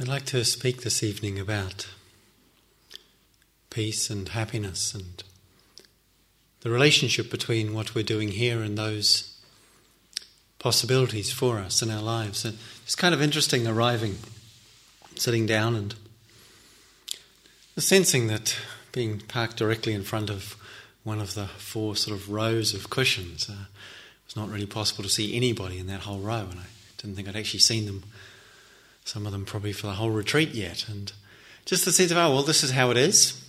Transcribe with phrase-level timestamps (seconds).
[0.00, 1.86] I'd like to speak this evening about
[3.68, 5.22] peace and happiness and
[6.62, 9.38] the relationship between what we're doing here and those
[10.58, 12.42] possibilities for us in our lives.
[12.44, 14.16] And it's kind of interesting arriving,
[15.16, 15.94] sitting down, and
[17.74, 18.56] the sensing that
[18.92, 20.56] being parked directly in front of
[21.04, 25.04] one of the four sort of rows of cushions, uh, it was not really possible
[25.04, 26.66] to see anybody in that whole row, and I
[26.96, 28.04] didn't think I'd actually seen them,
[29.04, 30.88] some of them probably for the whole retreat yet.
[30.88, 31.12] And
[31.64, 33.42] just the sense of, oh, well, this is how it is.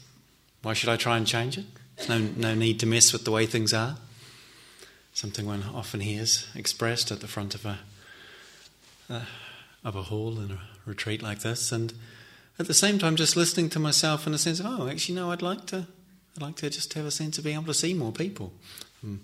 [0.61, 1.65] Why should I try and change it?
[1.95, 3.97] There's no, no need to mess with the way things are.
[5.13, 7.79] Something one often hears expressed at the front of a,
[9.09, 9.25] uh,
[9.83, 11.71] of a hall in a retreat like this.
[11.71, 11.93] And
[12.57, 15.31] at the same time, just listening to myself in a sense of, oh, actually, no,
[15.31, 15.87] I'd like to,
[16.35, 18.53] I'd like to just have a sense of being able to see more people.
[19.03, 19.21] I'm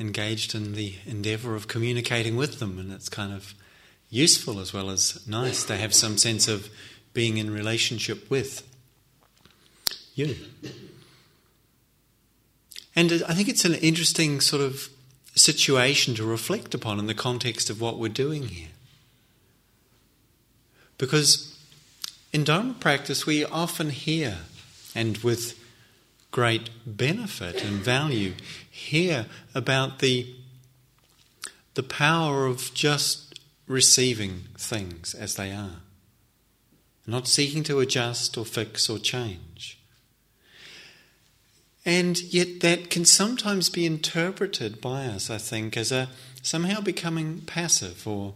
[0.00, 3.54] engaged in the endeavour of communicating with them, and it's kind of
[4.10, 6.70] useful as well as nice to have some sense of
[7.12, 8.66] being in relationship with
[10.14, 10.36] you.
[12.96, 14.88] And I think it's an interesting sort of
[15.34, 18.68] situation to reflect upon in the context of what we're doing here.
[20.96, 21.56] Because
[22.32, 24.38] in Dharma practice, we often hear,
[24.94, 25.58] and with
[26.30, 28.34] great benefit and value,
[28.68, 30.34] hear about the,
[31.74, 33.27] the power of just
[33.68, 35.82] receiving things as they are,
[37.06, 39.78] not seeking to adjust or fix or change.
[41.84, 46.08] And yet, that can sometimes be interpreted by us, I think, as a
[46.42, 48.34] somehow becoming passive or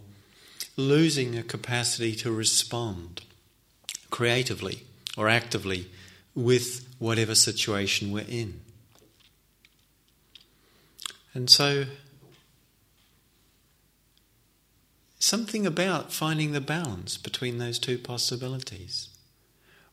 [0.75, 3.21] losing a capacity to respond
[4.09, 4.83] creatively
[5.17, 5.87] or actively
[6.35, 8.59] with whatever situation we're in.
[11.33, 11.85] And so,
[15.23, 19.07] something about finding the balance between those two possibilities.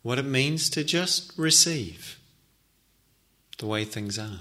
[0.02, 2.18] What it means to just receive
[3.58, 4.40] the way things are.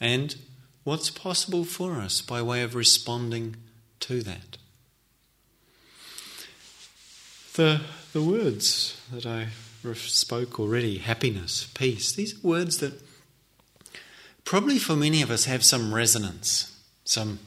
[0.00, 0.34] And
[0.82, 3.56] what's possible for us by way of responding
[4.00, 4.56] to that.
[7.54, 7.82] The,
[8.12, 9.48] the words that I
[9.94, 13.00] spoke already happiness, peace these are words that
[14.44, 17.38] probably for many of us have some resonance, some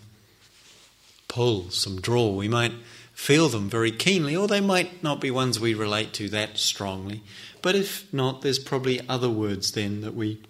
[1.35, 2.29] pull, some draw.
[2.29, 2.71] We might
[3.13, 7.23] feel them very keenly, or they might not be ones we relate to that strongly.
[7.61, 10.41] But if not, there's probably other words then that we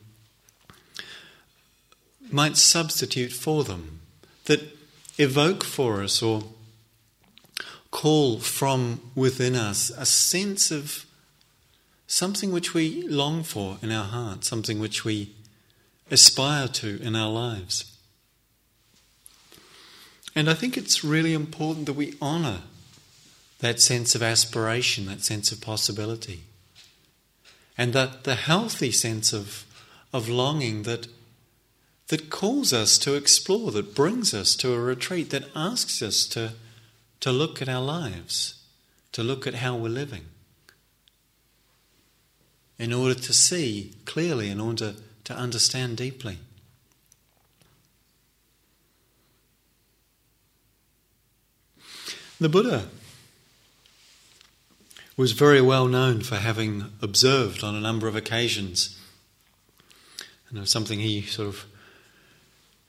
[2.32, 4.02] might substitute for them
[4.46, 4.62] that
[5.18, 6.44] evoke for us or
[7.90, 11.08] call from within us a sense of
[12.06, 15.34] something which we long for in our heart, something which we
[16.12, 17.95] aspire to in our lives.
[20.36, 22.62] And I think it's really important that we honour
[23.60, 26.44] that sense of aspiration, that sense of possibility
[27.78, 29.66] and that the healthy sense of,
[30.14, 31.08] of longing that,
[32.08, 36.54] that calls us to explore, that brings us to a retreat, that asks us to,
[37.20, 38.62] to look at our lives,
[39.12, 40.26] to look at how we're living,
[42.78, 46.38] in order to see clearly, in order to understand deeply.
[52.40, 52.90] The Buddha
[55.16, 59.00] was very well known for having observed on a number of occasions.
[60.50, 61.66] And it was something he sort of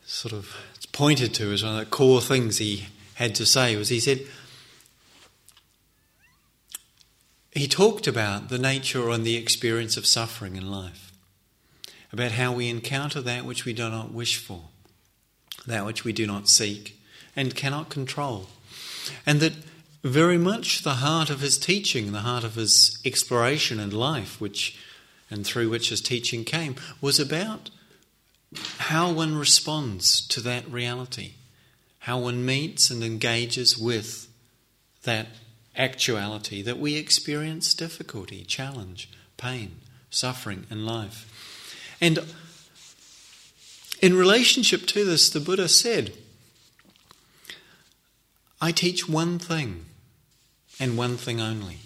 [0.05, 0.57] sort of
[0.93, 4.21] pointed to as one of the core things he had to say was he said
[7.57, 11.11] he talked about the nature and the experience of suffering in life,
[12.13, 14.65] about how we encounter that which we do not wish for,
[15.67, 17.01] that which we do not seek
[17.35, 18.49] and cannot control,
[19.25, 19.55] and that
[20.03, 24.79] very much the heart of his teaching, the heart of his exploration and life, which
[25.31, 27.71] and through which his teaching came, was about
[28.79, 31.33] how one responds to that reality,
[32.01, 34.29] how one meets and engages with
[35.03, 35.27] that
[35.77, 39.77] actuality that we experience difficulty, challenge, pain,
[40.11, 41.97] suffering in life.
[42.01, 42.21] And
[44.01, 46.13] in relationship to this, the Buddha said,
[48.61, 49.87] I teach one thing
[50.81, 51.79] and one thing only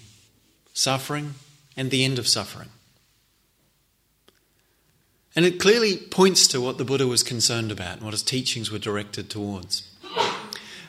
[0.73, 1.35] suffering
[1.77, 2.69] and the end of suffering.
[5.37, 8.71] And it clearly points to what the Buddha was concerned about and what his teachings
[8.71, 9.89] were directed towards.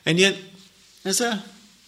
[0.06, 0.38] And yet,
[1.06, 1.44] as a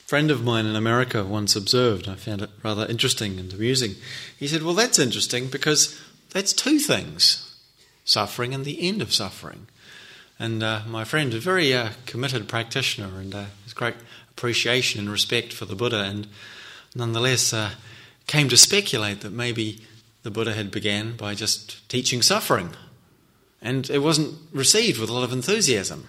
[0.06, 3.96] friend of mine in America once observed, I found it rather interesting and amusing.
[4.38, 6.00] He said, Well, that's interesting because
[6.32, 7.50] that's two things
[8.06, 9.68] suffering and the end of suffering.
[10.40, 13.46] And uh, my friend, a very uh, committed practitioner, and uh,
[13.76, 13.96] great
[14.32, 16.04] appreciation and respect for the Buddha.
[16.04, 16.28] And
[16.96, 17.72] nonetheless uh,
[18.28, 19.82] came to speculate that maybe
[20.24, 22.72] the Buddha had began by just teaching suffering.
[23.62, 26.08] And it wasn't received with a lot of enthusiasm.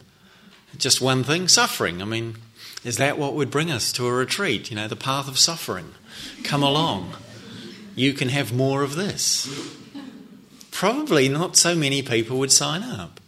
[0.76, 2.02] Just one thing suffering.
[2.02, 2.36] I mean,
[2.84, 4.70] is that what would bring us to a retreat?
[4.70, 5.94] You know, the path of suffering.
[6.42, 7.14] Come along.
[7.94, 9.48] You can have more of this.
[10.70, 13.20] Probably not so many people would sign up.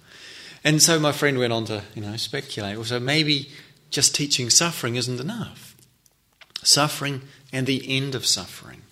[0.67, 2.85] And so my friend went on to, you know, speculate.
[2.87, 3.51] So maybe
[3.89, 5.77] just teaching suffering isn't enough.
[6.65, 7.23] Suffering
[7.53, 8.83] and the end of suffering.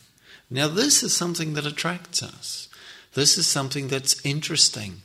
[0.49, 2.69] Now, this is something that attracts us.
[3.15, 5.03] This is something that's interesting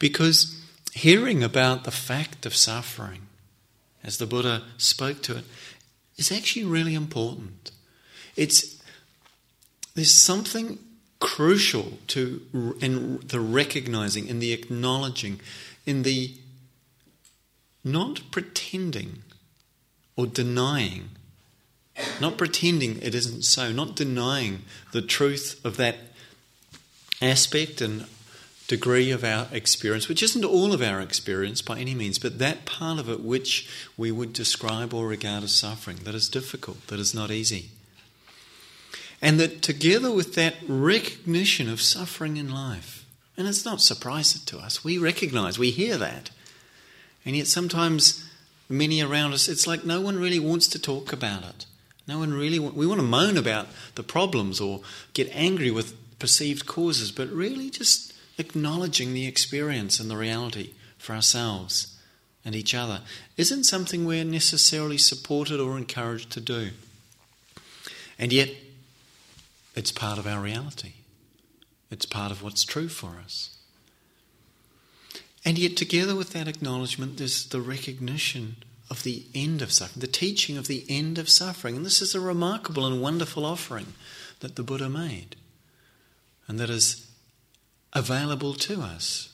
[0.00, 0.60] because
[0.92, 3.28] hearing about the fact of suffering,
[4.02, 5.44] as the Buddha spoke to it,
[6.16, 7.70] is actually really important.
[8.34, 8.82] It's
[9.94, 10.80] there's something
[11.20, 12.42] crucial to
[12.80, 15.40] in the recognizing, in the acknowledging,
[15.88, 16.34] in the
[17.82, 19.22] not pretending
[20.16, 21.08] or denying,
[22.20, 25.96] not pretending it isn't so, not denying the truth of that
[27.22, 28.04] aspect and
[28.66, 32.66] degree of our experience, which isn't all of our experience by any means, but that
[32.66, 37.00] part of it which we would describe or regard as suffering, that is difficult, that
[37.00, 37.70] is not easy.
[39.22, 42.97] And that together with that recognition of suffering in life,
[43.38, 46.30] and it's not surprising to us, we recognize, we hear that.
[47.24, 48.28] And yet sometimes
[48.68, 51.64] many around us, it's like no one really wants to talk about it.
[52.08, 54.80] No one really, we want to moan about the problems or
[55.14, 61.14] get angry with perceived causes, but really just acknowledging the experience and the reality for
[61.14, 61.96] ourselves
[62.44, 63.02] and each other
[63.36, 66.70] isn't something we're necessarily supported or encouraged to do.
[68.18, 68.50] And yet,
[69.76, 70.94] it's part of our reality.
[71.90, 73.56] It's part of what's true for us.
[75.44, 78.56] And yet, together with that acknowledgement, there's the recognition
[78.90, 81.76] of the end of suffering, the teaching of the end of suffering.
[81.76, 83.94] And this is a remarkable and wonderful offering
[84.40, 85.36] that the Buddha made,
[86.46, 87.06] and that is
[87.92, 89.32] available to us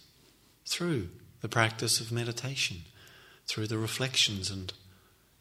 [0.67, 1.09] through
[1.41, 2.79] the practice of meditation,
[3.47, 4.73] through the reflections and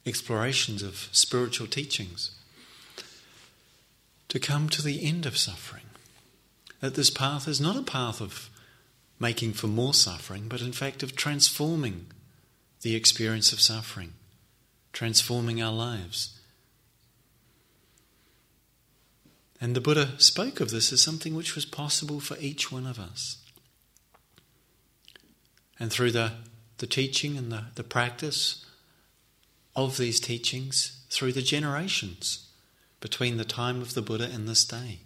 [0.06, 2.32] explorations of spiritual teachings,
[4.28, 5.84] to come to the end of suffering.
[6.84, 8.50] That this path is not a path of
[9.18, 12.08] making for more suffering, but in fact of transforming
[12.82, 14.16] the experience of suffering,
[14.92, 16.42] transforming our lives.
[19.62, 23.00] And the Buddha spoke of this as something which was possible for each one of
[23.00, 23.38] us.
[25.80, 26.34] And through the,
[26.80, 28.66] the teaching and the, the practice
[29.74, 32.50] of these teachings, through the generations
[33.00, 35.00] between the time of the Buddha and this day,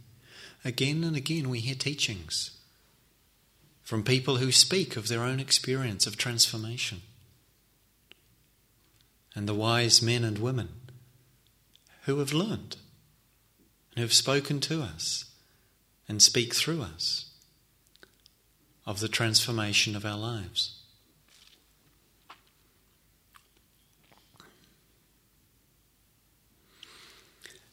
[0.68, 2.52] again and again we hear teachings
[3.84, 7.02] from people who speak of their own experience of transformation.
[9.34, 10.68] And the wise men and women
[12.04, 12.76] who have learned
[13.92, 15.26] and who have spoken to us
[16.10, 17.30] and speak through us
[18.86, 20.82] of the transformation of our lives.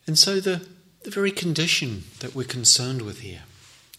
[0.07, 0.65] And so, the,
[1.05, 3.43] the very condition that we're concerned with here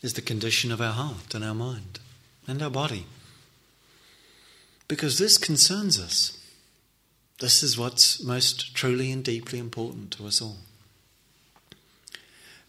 [0.01, 1.99] is the condition of our heart and our mind
[2.47, 3.05] and our body.
[4.87, 6.37] Because this concerns us.
[7.39, 10.57] This is what's most truly and deeply important to us all.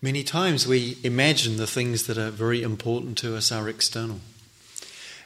[0.02, 4.20] Many times we imagine the things that are very important to us are external.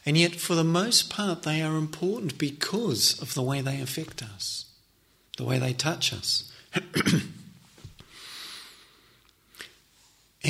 [0.07, 4.23] And yet, for the most part, they are important because of the way they affect
[4.23, 4.67] us,
[5.37, 6.50] the way they touch us.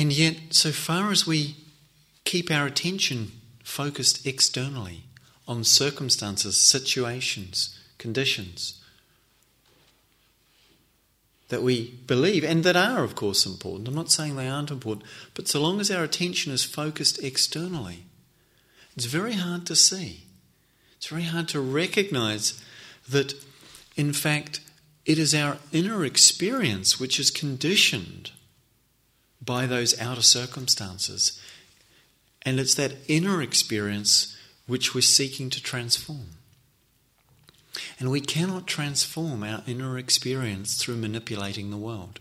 [0.01, 1.57] and yet, so far as we
[2.23, 5.03] keep our attention focused externally
[5.47, 8.81] on circumstances, situations, conditions
[11.49, 13.87] that we believe and that are, of course, important.
[13.87, 15.05] I'm not saying they aren't important,
[15.35, 18.05] but so long as our attention is focused externally,
[18.95, 20.23] it's very hard to see.
[20.97, 22.59] It's very hard to recognize
[23.07, 23.35] that,
[23.95, 24.61] in fact,
[25.05, 28.31] it is our inner experience which is conditioned
[29.43, 31.39] by those outer circumstances
[32.43, 36.29] and it's that inner experience which we're seeking to transform.
[37.99, 42.19] And we cannot transform our inner experience through manipulating the world.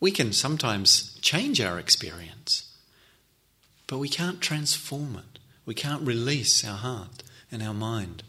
[0.00, 2.70] We can sometimes change our experience,
[3.86, 5.38] but we can't transform it.
[5.66, 8.22] We can't release our heart and our mind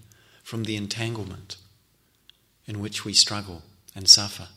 [0.44, 1.58] from the entanglement
[2.68, 3.64] in which we struggle
[3.96, 4.48] and suffer.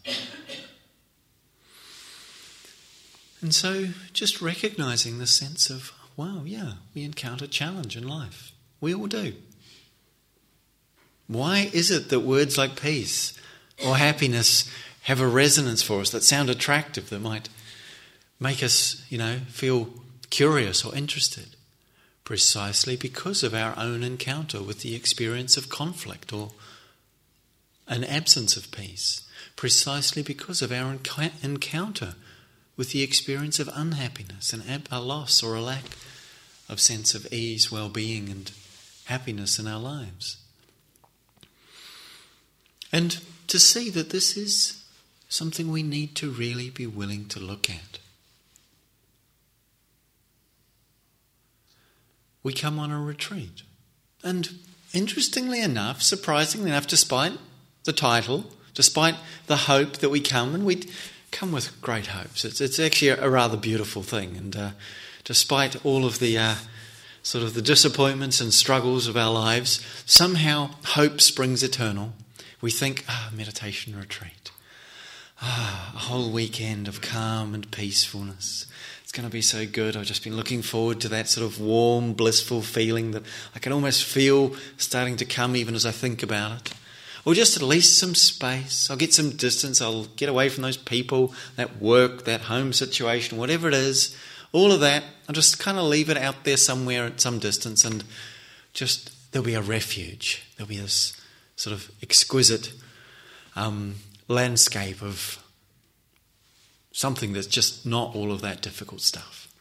[3.41, 8.53] And so just recognizing the sense of, wow, yeah, we encounter challenge in life.
[8.81, 9.35] We all do.
[11.27, 13.39] Why is it that words like peace
[13.87, 14.69] or happiness
[15.03, 17.49] have a resonance for us that sound attractive, that might
[18.41, 19.91] make us, you know, feel
[20.31, 21.55] curious or interested?
[22.25, 26.51] Precisely because of our own encounter with the experience of conflict or
[27.87, 29.23] an absence of peace.
[29.57, 30.97] Precisely because of our
[31.43, 32.15] encounter
[32.79, 35.83] with the experience of unhappiness and a loss or a lack
[36.69, 38.53] of sense of ease, well being, and
[39.07, 40.37] happiness in our lives.
[42.93, 43.19] And
[43.49, 44.85] to see that this is
[45.29, 47.99] something we need to really be willing to look at.
[52.43, 53.63] We come on a retreat.
[54.23, 54.51] And
[54.95, 57.33] interestingly enough, surprisingly enough, despite
[57.85, 59.17] the title, despite
[59.49, 60.85] the hope that we come, and we
[61.31, 64.37] come with great hopes, it's, it's actually a, rather beautiful thing.
[64.37, 64.71] And uh,
[65.25, 66.55] despite all of the uh,
[67.23, 72.13] sort of the disappointments and struggles of our lives, somehow hope springs eternal
[72.61, 74.51] we think, ah, meditation retreat.
[75.41, 78.67] Ah, a whole weekend of calm and peacefulness.
[79.03, 79.97] It's going to be so good.
[79.97, 83.23] I've just been looking forward to that sort of warm, blissful feeling that
[83.55, 86.73] I can almost feel starting to come even as I think about it.
[87.29, 88.89] Or just at least some space.
[88.89, 89.83] I'll get some distance.
[89.83, 94.17] I'll get away from those people, that work, that home situation, whatever it is.
[94.51, 95.05] All of that.
[95.29, 98.03] I'll just kind of leave it out there somewhere at some distance and
[98.73, 100.43] just there'll be a refuge.
[100.57, 101.21] There'll be this
[101.55, 102.73] sort of exquisite
[103.55, 103.97] um,
[104.29, 105.39] landscape of
[106.93, 109.53] something that's just not all of that difficult stuff.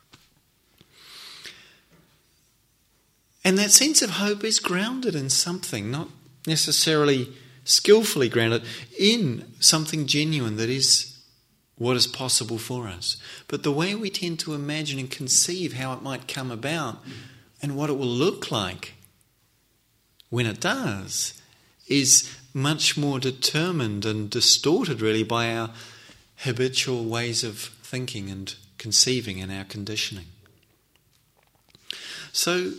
[3.43, 6.07] And that sense of hope is grounded in something, not
[6.45, 7.27] necessarily
[7.67, 8.63] skillfully grounded,
[8.97, 11.19] in something genuine that is
[11.77, 13.17] what is possible for us.
[13.47, 17.03] But the way we tend to imagine and conceive how it might come about
[17.61, 18.93] and what it will look like
[20.29, 21.39] when it does
[21.87, 25.69] is much more determined and distorted, really, by our
[26.37, 30.25] habitual ways of thinking and conceiving and our conditioning.
[32.31, 32.73] So,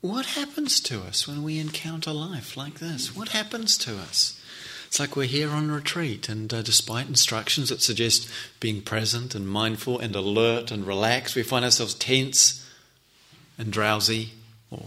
[0.00, 3.14] what happens to us when we encounter life like this?
[3.14, 4.40] What happens to us?
[4.86, 8.28] It's like we're here on retreat, and uh, despite instructions that suggest
[8.58, 12.68] being present and mindful and alert and relaxed, we find ourselves tense
[13.56, 14.30] and drowsy,
[14.70, 14.86] or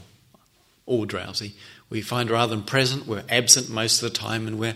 [0.85, 1.53] all drowsy,
[1.89, 4.75] we find rather than present, we're absent most of the time, and we're,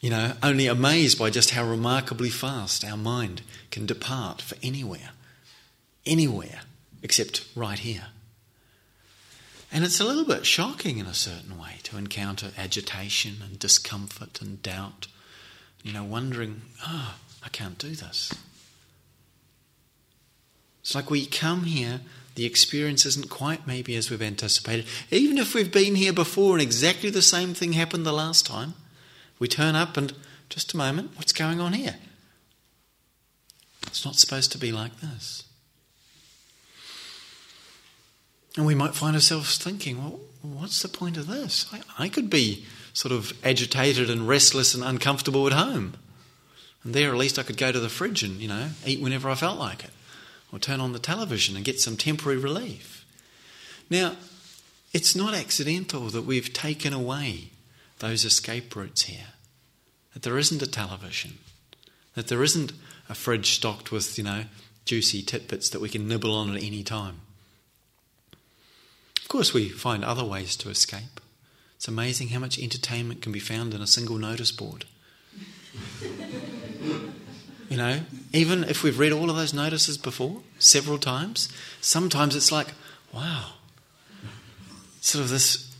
[0.00, 5.10] you know, only amazed by just how remarkably fast our mind can depart for anywhere,
[6.06, 6.60] anywhere
[7.02, 8.08] except right here.
[9.72, 14.42] And it's a little bit shocking in a certain way to encounter agitation and discomfort
[14.42, 15.06] and doubt,
[15.82, 18.32] you know, wondering, oh, I can't do this.
[20.82, 22.00] It's like we come here
[22.34, 24.86] the experience isn't quite maybe as we've anticipated.
[25.10, 28.74] Even if we've been here before and exactly the same thing happened the last time,
[29.38, 30.14] we turn up and
[30.48, 31.96] just a moment, what's going on here?
[33.86, 35.44] It's not supposed to be like this.
[38.56, 41.66] And we might find ourselves thinking, well, what's the point of this?
[41.72, 45.94] I, I could be sort of agitated and restless and uncomfortable at home.
[46.84, 49.30] And there, at least, I could go to the fridge and, you know, eat whenever
[49.30, 49.90] I felt like it
[50.52, 53.06] or turn on the television and get some temporary relief.
[53.88, 54.16] Now,
[54.92, 57.50] it's not accidental that we've taken away
[58.00, 59.28] those escape routes here,
[60.12, 61.38] that there isn't a television,
[62.14, 62.72] that there isn't
[63.08, 64.44] a fridge stocked with, you know,
[64.84, 67.20] juicy tidbits that we can nibble on at any time.
[69.32, 71.18] Course, we find other ways to escape.
[71.76, 74.84] It's amazing how much entertainment can be found in a single notice board.
[77.70, 78.00] You know,
[78.34, 81.48] even if we've read all of those notices before, several times,
[81.80, 82.74] sometimes it's like,
[83.14, 83.52] wow,
[85.00, 85.74] sort of this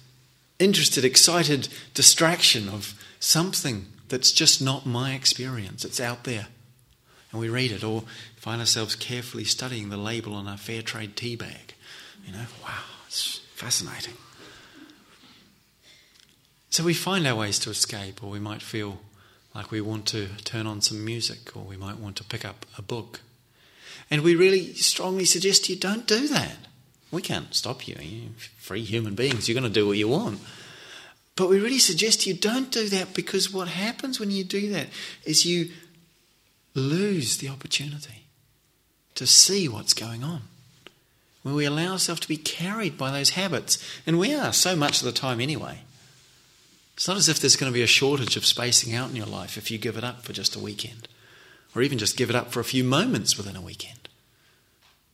[0.59, 5.85] interested, excited distraction of something that's just not my experience.
[5.85, 6.47] It's out there.
[7.31, 8.05] And we read it or
[8.37, 11.75] find ourselves carefully studying the label on our fair trade tea bag.
[12.27, 14.15] You know, wow, it's fascinating.
[16.71, 18.99] So we find our ways to escape, or we might feel
[19.55, 22.67] like we want to turn on some music or we might want to pick up
[22.77, 23.21] a book.
[24.11, 26.57] And we really strongly suggest you don't do that.
[27.13, 27.97] We can't stop you.
[28.01, 29.49] You're free human beings.
[29.49, 30.41] You're going to do what you want.
[31.37, 34.89] But we really suggest you don't do that because what happens when you do that
[35.25, 35.71] is you
[36.75, 38.25] lose the opportunity
[39.15, 40.43] to see what's going on.
[41.43, 45.01] When we allow ourselves to be carried by those habits, and we are so much
[45.01, 45.81] of the time anyway.
[46.95, 49.27] It's not as if there's going to be a shortage of spacing out in your
[49.27, 51.09] life if you give it up for just a weekend,
[51.75, 54.09] or even just give it up for a few moments within a weekend.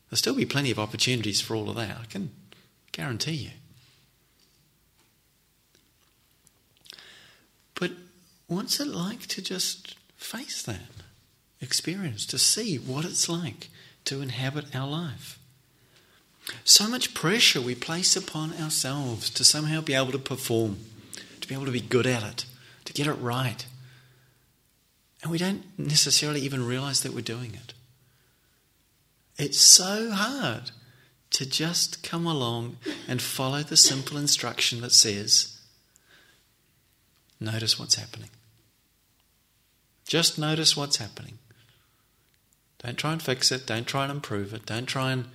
[0.08, 2.30] There'll still be plenty of opportunities for all of that, I can
[2.92, 3.50] guarantee you.
[7.74, 7.92] But
[8.48, 10.90] what's it like to just face that
[11.60, 13.68] experience, to see what it's like
[14.06, 15.37] to inhabit our life?
[16.64, 20.78] So much pressure we place upon ourselves to somehow be able to perform,
[21.40, 22.44] to be able to be good at it,
[22.84, 23.66] to get it right.
[25.22, 27.74] And we don't necessarily even realize that we're doing it.
[29.36, 30.70] It's so hard
[31.30, 35.58] to just come along and follow the simple instruction that says,
[37.38, 38.30] notice what's happening.
[40.06, 41.38] Just notice what's happening.
[42.82, 43.66] Don't try and fix it.
[43.66, 44.64] Don't try and improve it.
[44.64, 45.26] Don't try and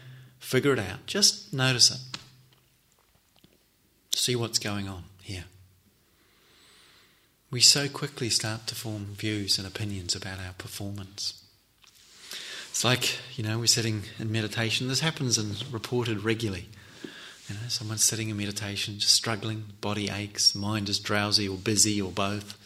[0.44, 1.06] figure it out.
[1.08, 2.00] Just notice it.
[4.16, 5.46] See what's going on here.
[7.50, 11.44] We so quickly start to form views and opinions about our performance.
[12.70, 14.88] It's like, you know, we're sitting in meditation.
[14.88, 16.68] This happens and reported regularly.
[17.48, 22.02] You know, someone's sitting in meditation, just struggling, body aches, mind is drowsy or busy
[22.02, 22.58] or both.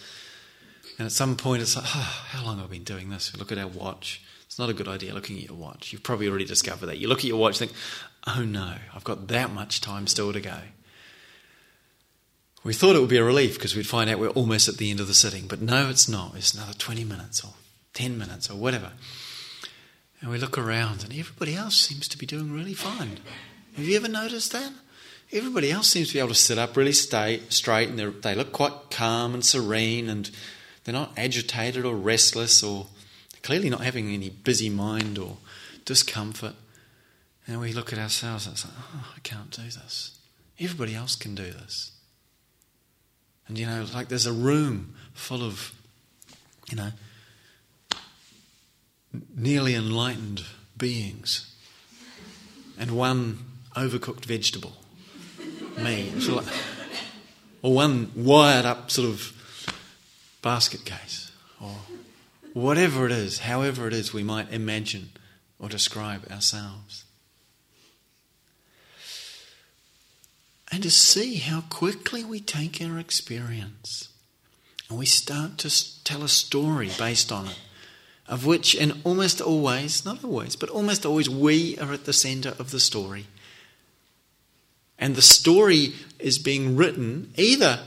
[0.97, 3.33] And at some point it's like, oh, how long have I been doing this?
[3.33, 4.21] We look at our watch.
[4.57, 5.93] It's not a good idea looking at your watch.
[5.93, 6.97] You've probably already discovered that.
[6.97, 7.73] You look at your watch think,
[8.25, 10.57] oh no, I've got that much time still to go.
[12.63, 14.89] We thought it would be a relief because we'd find out we're almost at the
[14.89, 16.33] end of the sitting, but no, it's not.
[16.35, 17.51] It's another 20 minutes or
[17.93, 18.93] 10 minutes or whatever.
[20.21, 23.19] And we look around and everybody else seems to be doing really fine.
[23.75, 24.71] Have you ever noticed that?
[25.31, 28.53] Everybody else seems to be able to sit up really stay, straight and they look
[28.53, 30.31] quite calm and serene and
[30.83, 32.87] they're not agitated or restless or
[33.43, 35.37] clearly not having any busy mind or
[35.85, 36.55] discomfort.
[37.47, 40.17] And we look at ourselves and it's like, oh, I can't do this.
[40.59, 41.91] Everybody else can do this.
[43.47, 45.73] And you know, like there's a room full of,
[46.69, 46.91] you know,
[49.35, 50.43] nearly enlightened
[50.77, 51.53] beings
[52.77, 53.39] and one
[53.75, 54.73] overcooked vegetable,
[55.77, 56.45] me, like,
[57.61, 59.33] or one wired up sort of
[60.41, 61.75] basket case, or
[62.61, 65.09] whatever it is, however it is we might imagine
[65.59, 67.05] or describe ourselves.
[70.71, 74.09] And to see how quickly we take our experience
[74.89, 77.59] and we start to tell a story based on it
[78.27, 82.53] of which, and almost always, not always, but almost always, we are at the center
[82.59, 83.25] of the story.
[84.99, 87.79] And the story is being written either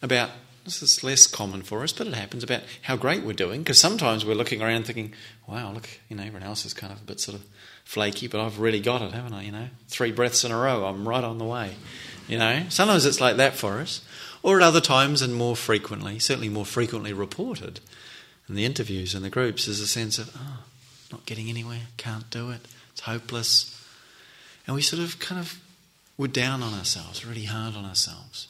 [0.00, 0.30] about,
[0.64, 3.78] this is less common for us, but it happens, about how great we're doing, because
[3.78, 5.12] sometimes we're looking around thinking,
[5.46, 7.44] wow, look, you know, everyone else is kind of a bit sort of
[7.84, 9.42] flaky, but I've really got it, haven't I?
[9.42, 11.74] You know, three breaths in a row, I'm right on the way.
[12.28, 14.02] You know, sometimes it's like that for us.
[14.42, 17.80] Or at other times, and more frequently, certainly more frequently reported,
[18.48, 20.64] in the interviews and the groups is a sense of, oh,
[21.10, 23.80] not getting anywhere, can't do it, it's hopeless.
[24.66, 25.60] And we sort of kind of,
[26.16, 28.48] we're down on ourselves, really hard on ourselves.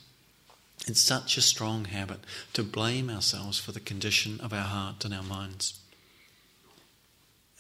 [0.87, 2.21] It's such a strong habit
[2.55, 5.79] to blame ourselves for the condition of our heart and our minds.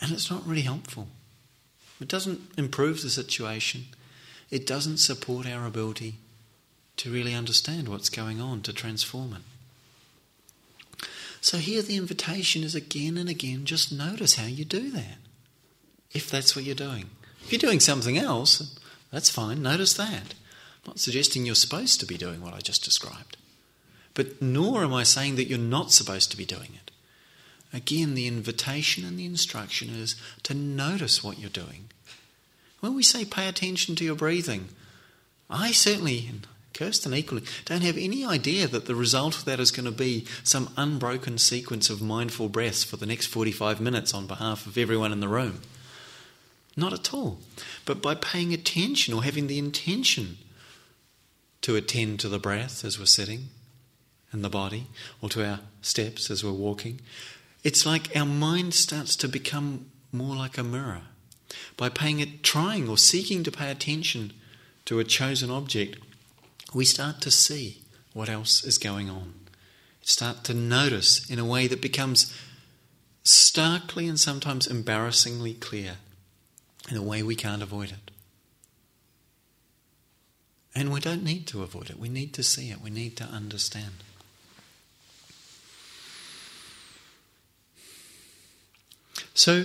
[0.00, 1.08] And it's not really helpful.
[2.00, 3.86] It doesn't improve the situation.
[4.50, 6.16] It doesn't support our ability
[6.96, 11.06] to really understand what's going on, to transform it.
[11.40, 15.18] So here the invitation is again and again just notice how you do that.
[16.12, 17.10] If that's what you're doing.
[17.44, 18.78] If you're doing something else,
[19.10, 20.34] that's fine, notice that.
[20.86, 23.36] Not suggesting you're supposed to be doing what I just described.
[24.14, 26.90] But nor am I saying that you're not supposed to be doing it.
[27.72, 31.88] Again, the invitation and the instruction is to notice what you're doing.
[32.80, 34.68] When we say pay attention to your breathing,
[35.48, 36.28] I certainly,
[36.74, 40.26] Kirsten equally, don't have any idea that the result of that is going to be
[40.42, 45.12] some unbroken sequence of mindful breaths for the next 45 minutes on behalf of everyone
[45.12, 45.60] in the room.
[46.76, 47.38] Not at all.
[47.84, 50.38] But by paying attention or having the intention
[51.62, 53.48] to attend to the breath as we're sitting
[54.30, 54.86] and the body,
[55.20, 57.00] or to our steps as we're walking,
[57.62, 61.02] it's like our mind starts to become more like a mirror.
[61.76, 64.32] By paying it, trying or seeking to pay attention
[64.86, 65.98] to a chosen object,
[66.74, 67.82] we start to see
[68.14, 69.34] what else is going on.
[70.02, 72.34] Start to notice in a way that becomes
[73.22, 75.96] starkly and sometimes embarrassingly clear
[76.90, 78.11] in a way we can't avoid it.
[80.74, 83.24] And we don't need to avoid it, we need to see it, we need to
[83.24, 83.92] understand.
[89.34, 89.64] So,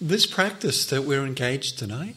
[0.00, 2.14] this practice that we're engaged in, I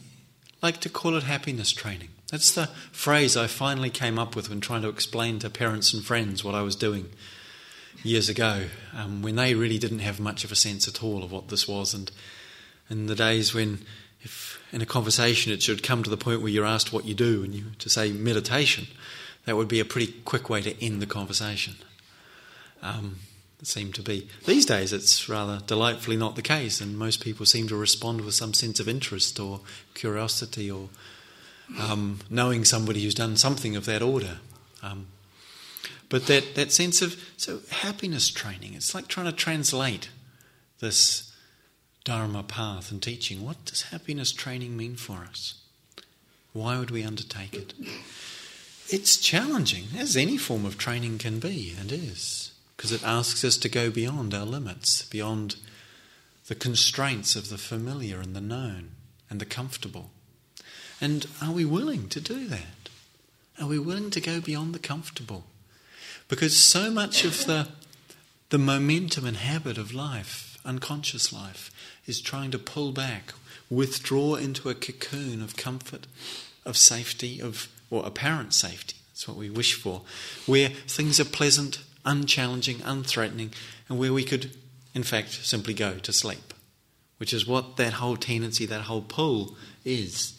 [0.62, 2.08] like to call it happiness training.
[2.30, 6.02] That's the phrase I finally came up with when trying to explain to parents and
[6.02, 7.10] friends what I was doing
[8.02, 11.30] years ago, um, when they really didn't have much of a sense at all of
[11.30, 11.94] what this was.
[11.94, 12.10] And
[12.90, 13.80] in the days when,
[14.24, 17.14] if in a conversation it should come to the point where you're asked what you
[17.14, 18.86] do and you to say meditation,
[19.44, 21.74] that would be a pretty quick way to end the conversation.
[22.84, 23.16] um,
[23.62, 24.28] seem to be.
[24.46, 28.34] These days, it's rather delightfully not the case, and most people seem to respond with
[28.34, 29.60] some sense of interest or
[29.94, 30.90] curiosity or
[31.78, 34.38] um, knowing somebody who's done something of that order.
[34.82, 35.06] Um,
[36.10, 40.10] but that, that sense of so happiness training, it's like trying to translate
[40.80, 41.32] this
[42.04, 43.44] Dharma path and teaching.
[43.44, 45.54] What does happiness training mean for us?
[46.52, 47.72] Why would we undertake it?
[48.88, 53.56] It's challenging, as any form of training can be and is, because it asks us
[53.56, 55.56] to go beyond our limits, beyond
[56.46, 58.90] the constraints of the familiar and the known
[59.30, 60.10] and the comfortable.
[61.00, 62.90] And are we willing to do that?
[63.60, 65.44] Are we willing to go beyond the comfortable?
[66.28, 67.68] Because so much of the,
[68.50, 71.70] the momentum and habit of life, unconscious life,
[72.06, 73.32] is trying to pull back,
[73.70, 76.06] withdraw into a cocoon of comfort,
[76.64, 78.96] of safety, of or apparent safety.
[79.12, 80.02] That's what we wish for,
[80.46, 83.52] where things are pleasant, unchallenging, unthreatening,
[83.88, 84.50] and where we could,
[84.94, 86.52] in fact, simply go to sleep,
[87.18, 90.33] which is what that whole tendency, that whole pull is.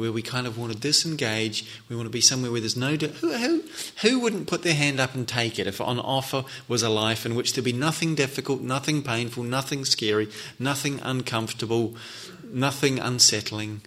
[0.00, 2.96] Where we kind of want to disengage, we want to be somewhere where there's no.
[2.96, 3.62] who, who,
[4.00, 7.26] who wouldn't put their hand up and take it if on offer was a life
[7.26, 11.96] in which there'd be nothing difficult, nothing painful, nothing scary, nothing uncomfortable,
[12.44, 13.82] nothing unsettling,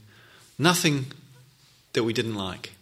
[0.60, 1.08] nothing
[1.94, 2.74] that we didn't like?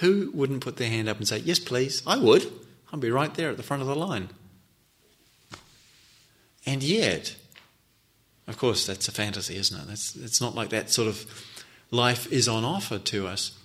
[0.00, 2.02] Who wouldn't put their hand up and say, Yes, please?
[2.04, 2.50] I would.
[2.92, 4.30] I'd be right there at the front of the line.
[6.66, 7.36] And yet,
[8.48, 9.86] of course, that's a fantasy, isn't it?
[9.86, 11.24] That's, it's not like that sort of
[11.90, 13.56] life is on offer to us.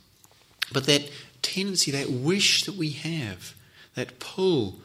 [0.71, 1.09] But that
[1.41, 3.53] tendency, that wish that we have,
[3.95, 4.75] that pull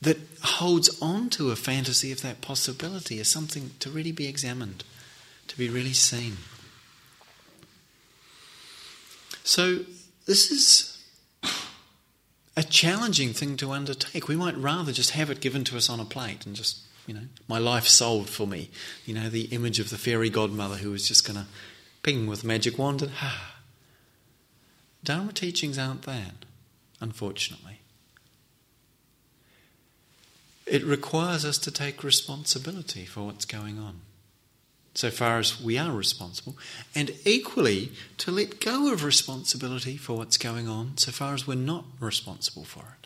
[0.00, 4.84] that holds on to a fantasy of that possibility is something to really be examined,
[5.48, 6.36] to be really seen.
[9.42, 9.80] So,
[10.26, 11.02] this is
[12.56, 14.28] a challenging thing to undertake.
[14.28, 17.14] We might rather just have it given to us on a plate and just, you
[17.14, 18.70] know, my life sold for me.
[19.04, 21.46] You know, the image of the fairy godmother who was just going to
[22.02, 23.56] ping with magic wand and ha.
[25.02, 26.44] Dharma teachings aren't that,
[27.00, 27.80] unfortunately.
[30.66, 34.00] It requires us to take responsibility for what's going on
[34.94, 36.56] so far as we are responsible,
[36.94, 41.56] and equally to let go of responsibility for what's going on so far as we're
[41.56, 43.03] not responsible for it.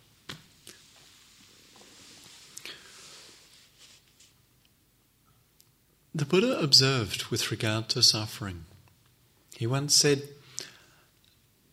[6.19, 8.65] The Buddha observed with regard to suffering.
[9.57, 10.25] He once said,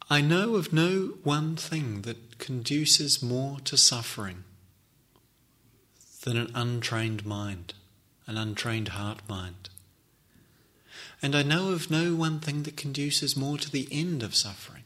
[0.08, 4.43] I know of no one thing that conduces more to suffering
[6.21, 7.73] than an untrained mind,
[8.27, 9.69] an untrained heart mind.
[11.23, 14.84] And I know of no one thing that conduces more to the end of suffering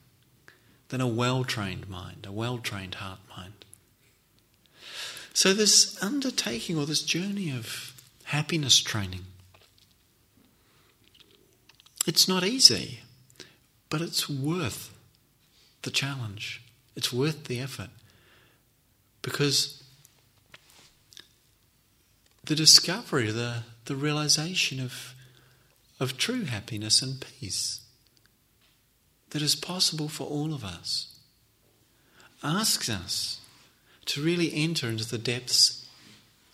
[0.88, 3.66] than a well trained mind, a well trained heart mind.
[5.34, 7.94] So, this undertaking or this journey of
[8.24, 9.26] happiness training,
[12.08, 13.00] it's not easy,
[13.90, 14.94] but it's worth
[15.82, 16.64] the challenge.
[16.96, 17.90] It's worth the effort.
[19.22, 19.84] Because
[22.46, 25.14] the discovery, the, the realization of
[26.00, 27.82] of true happiness and peace
[29.32, 31.20] that is possible for all of us
[32.44, 33.42] asks us
[34.06, 35.86] to really enter into the depths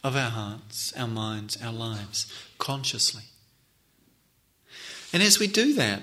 [0.03, 3.23] of our hearts, our minds, our lives consciously.
[5.15, 6.01] And as we do that,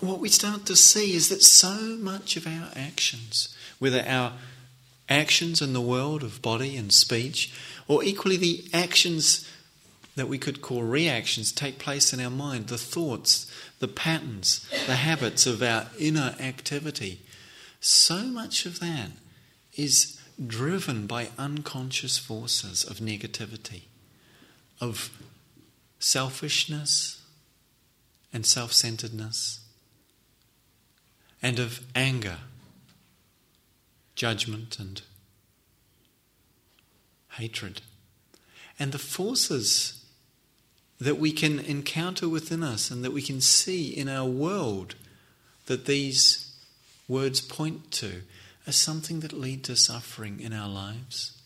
[0.00, 4.34] what we start to see is that so much of our actions, whether our
[5.08, 7.50] actions in the world of body and speech,
[7.88, 9.50] or equally the actions
[10.16, 14.96] that we could call reactions take place in our mind, the thoughts, the patterns, the
[14.96, 17.22] habits of our inner activity.
[17.80, 19.12] So much of that
[19.78, 23.84] is driven by unconscious forces of negativity,
[24.78, 25.08] of
[25.98, 27.19] selfishness
[28.32, 29.60] and self centeredness,
[31.42, 32.38] and of anger,
[34.14, 35.02] judgment, and
[37.32, 37.82] hatred.
[38.78, 40.04] And the forces
[41.00, 44.94] that we can encounter within us and that we can see in our world
[45.66, 46.54] that these
[47.08, 48.22] words point to
[48.66, 51.40] as something that lead to suffering in our lives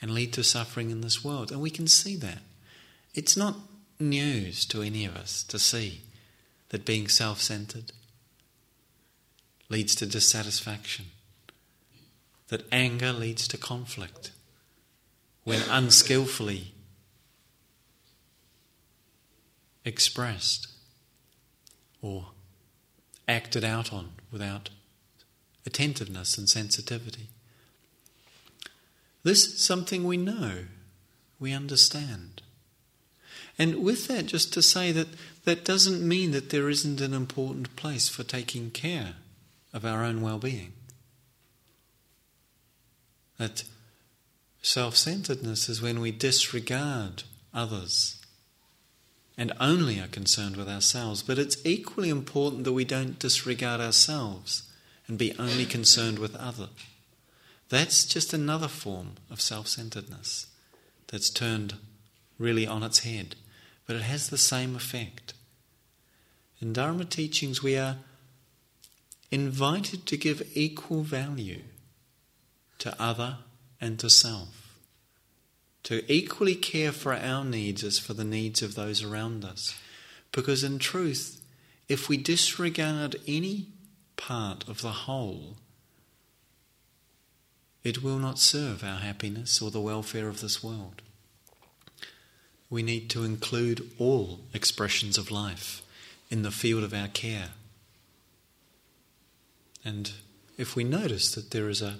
[0.00, 1.50] and lead to suffering in this world.
[1.50, 2.38] And we can see that.
[3.14, 3.56] It's not
[4.00, 6.02] news to any of us to see
[6.70, 7.92] that being self centered
[9.68, 11.06] leads to dissatisfaction,
[12.48, 14.32] that anger leads to conflict
[15.44, 16.72] when unskillfully
[19.84, 20.68] expressed
[22.02, 22.26] or
[23.28, 24.70] acted out on without
[25.66, 27.28] attentiveness and sensitivity.
[29.22, 30.64] This is something we know,
[31.38, 32.42] we understand.
[33.60, 35.08] And with that, just to say that
[35.44, 39.16] that doesn't mean that there isn't an important place for taking care
[39.74, 40.72] of our own well being.
[43.36, 43.64] That
[44.62, 48.16] self centeredness is when we disregard others
[49.36, 51.22] and only are concerned with ourselves.
[51.22, 54.70] But it's equally important that we don't disregard ourselves
[55.06, 56.70] and be only concerned with other.
[57.68, 60.46] That's just another form of self centeredness
[61.08, 61.74] that's turned
[62.38, 63.36] really on its head,
[63.90, 65.34] but it has the same effect.
[66.60, 67.96] In Dharma teachings, we are
[69.32, 71.62] invited to give equal value
[72.78, 73.38] to other
[73.80, 74.76] and to self,
[75.82, 79.76] to equally care for our needs as for the needs of those around us.
[80.30, 81.44] Because in truth,
[81.88, 83.70] if we disregard any
[84.16, 85.56] part of the whole,
[87.82, 91.02] it will not serve our happiness or the welfare of this world.
[92.70, 95.82] We need to include all expressions of life
[96.30, 97.50] in the field of our care.
[99.84, 100.12] And
[100.56, 101.96] if we notice that there is a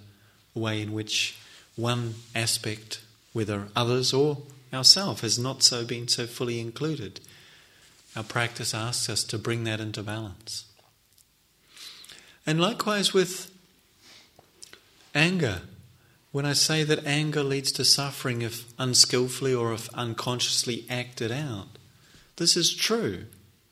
[0.54, 1.36] way in which
[1.76, 3.00] one aspect,
[3.32, 4.38] whether others or
[4.72, 7.20] ourselves, has not so been so fully included,
[8.14, 10.64] our practice asks us to bring that into balance.
[12.46, 13.50] And likewise with
[15.14, 15.62] anger.
[16.32, 21.78] When I say that anger leads to suffering if unskillfully or if unconsciously acted out,
[22.36, 23.24] this is true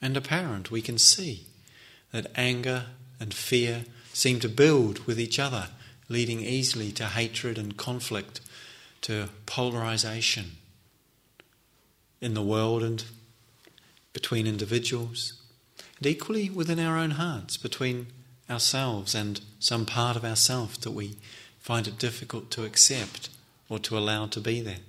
[0.02, 0.70] and apparent.
[0.70, 1.46] We can see
[2.10, 2.86] that anger
[3.20, 5.68] and fear seem to build with each other,
[6.08, 8.40] leading easily to hatred and conflict,
[9.02, 10.56] to polarization
[12.20, 13.04] in the world and
[14.12, 15.34] between individuals,
[15.98, 18.08] and equally within our own hearts, between
[18.50, 21.16] ourselves and some part of ourselves that we
[21.68, 23.28] find it difficult to accept
[23.68, 24.81] or to allow to be there.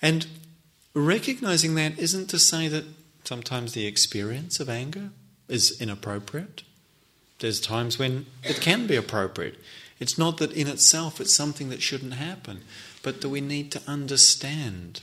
[0.00, 0.26] And
[0.94, 2.86] recognizing that isn't to say that
[3.24, 5.10] sometimes the experience of anger
[5.48, 6.62] is inappropriate.
[7.40, 9.56] There's times when it can be appropriate.
[10.00, 12.62] It's not that in itself it's something that shouldn't happen,
[13.02, 15.02] but that we need to understand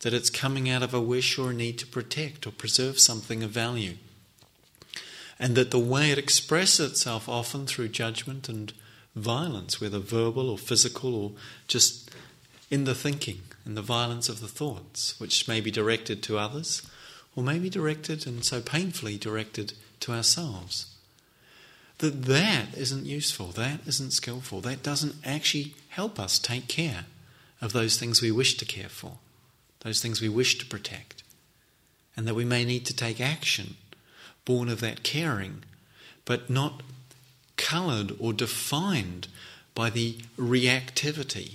[0.00, 3.44] that it's coming out of a wish or a need to protect or preserve something
[3.44, 3.94] of value.
[5.38, 8.72] And that the way it expresses itself often through judgment and
[9.14, 11.32] violence, whether verbal or physical or
[11.68, 12.10] just
[12.70, 16.82] in the thinking in the violence of the thoughts, which may be directed to others
[17.34, 20.94] or may be directed and so painfully directed to ourselves.
[21.98, 27.06] That that isn't useful, that isn't skillful, that doesn't actually help us take care
[27.60, 29.18] of those things we wish to care for,
[29.80, 31.22] those things we wish to protect,
[32.16, 33.76] and that we may need to take action
[34.44, 35.64] born of that caring,
[36.24, 36.82] but not
[37.74, 39.26] coloured or defined
[39.74, 41.54] by the reactivity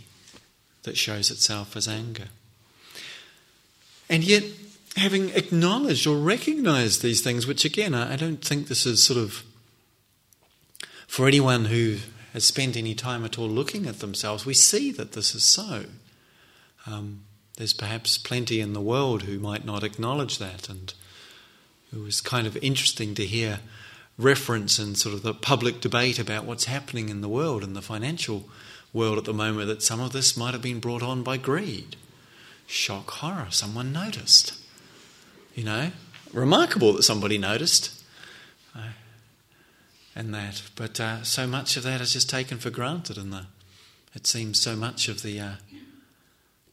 [0.83, 2.27] that shows itself as anger.
[4.09, 4.43] And yet,
[4.97, 9.43] having acknowledged or recognized these things, which again, I don't think this is sort of
[11.07, 11.97] for anyone who
[12.33, 15.85] has spent any time at all looking at themselves, we see that this is so.
[16.85, 17.21] Um,
[17.55, 20.93] there's perhaps plenty in the world who might not acknowledge that, and
[21.93, 23.61] it was kind of interesting to hear
[24.19, 27.81] reference and sort of the public debate about what's happening in the world and the
[27.81, 28.43] financial
[28.91, 31.95] world at the moment that some of this might have been brought on by greed.
[32.67, 34.53] Shock, horror, someone noticed.
[35.55, 35.91] You know,
[36.33, 38.03] remarkable that somebody noticed.
[38.75, 38.89] Uh,
[40.15, 40.63] and that.
[40.75, 43.45] But uh, so much of that is just taken for granted, and the,
[44.13, 45.51] it seems so much of the uh,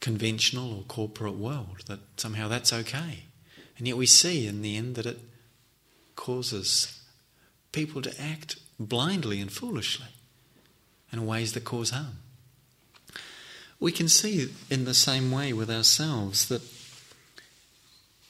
[0.01, 3.23] conventional or corporate world that somehow that's okay.
[3.77, 5.19] And yet we see in the end that it
[6.15, 6.96] causes
[7.77, 10.07] people to act blindly and foolishly
[11.13, 12.17] in ways that cause harm.
[13.79, 16.63] We can see in the same way with ourselves that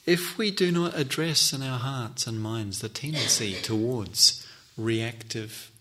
[0.05, 5.71] if we do not address in our hearts and minds the tendency towards reactive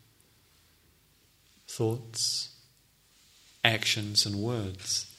[1.67, 2.51] thoughts,
[3.65, 5.13] actions, and words,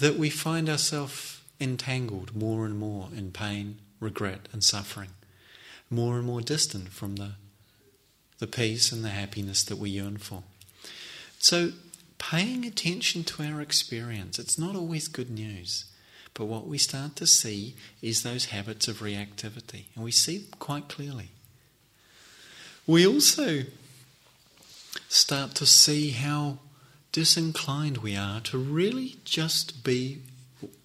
[0.00, 5.12] that we find ourselves entangled more and more in pain, regret, and suffering,
[5.88, 7.30] more and more distant from the
[8.40, 10.42] the peace and the happiness that we yearn for.
[11.38, 11.72] So,
[12.18, 15.84] paying attention to our experience, it's not always good news.
[16.34, 20.54] But what we start to see is those habits of reactivity, and we see them
[20.58, 21.30] quite clearly.
[22.86, 23.64] We also
[25.08, 26.58] start to see how
[27.12, 30.22] disinclined we are to really just be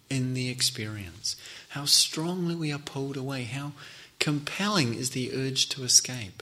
[0.10, 1.36] in the experience,
[1.70, 3.74] how strongly we are pulled away, how
[4.20, 6.42] compelling is the urge to escape.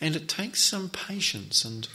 [0.00, 1.88] And it takes some patience and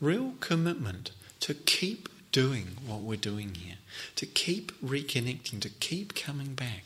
[0.00, 3.76] real commitment to keep doing what we're doing here,
[4.16, 6.84] to keep reconnecting, to keep coming back,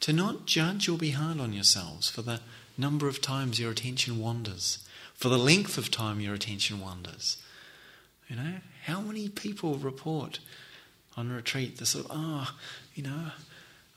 [0.00, 2.40] to not judge or be hard on yourselves for the
[2.78, 4.78] number of times your attention wanders,
[5.14, 7.38] for the length of time your attention wanders.
[8.28, 8.54] You know,
[8.84, 10.40] how many people report
[11.16, 12.54] on retreat the sort of, oh,
[12.94, 13.30] you know,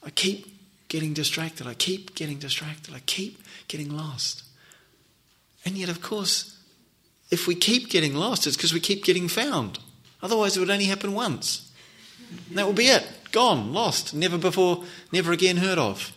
[0.04, 0.59] I keep
[0.90, 4.44] getting distracted, I keep getting distracted, I keep getting lost.
[5.66, 6.58] And yet, of course,
[7.30, 9.80] if we keep getting lost, it's because we keep getting found.
[10.22, 11.72] Otherwise, it would only happen once.
[12.50, 13.06] And that would be it.
[13.32, 16.12] Gone, lost, never before, never again heard of.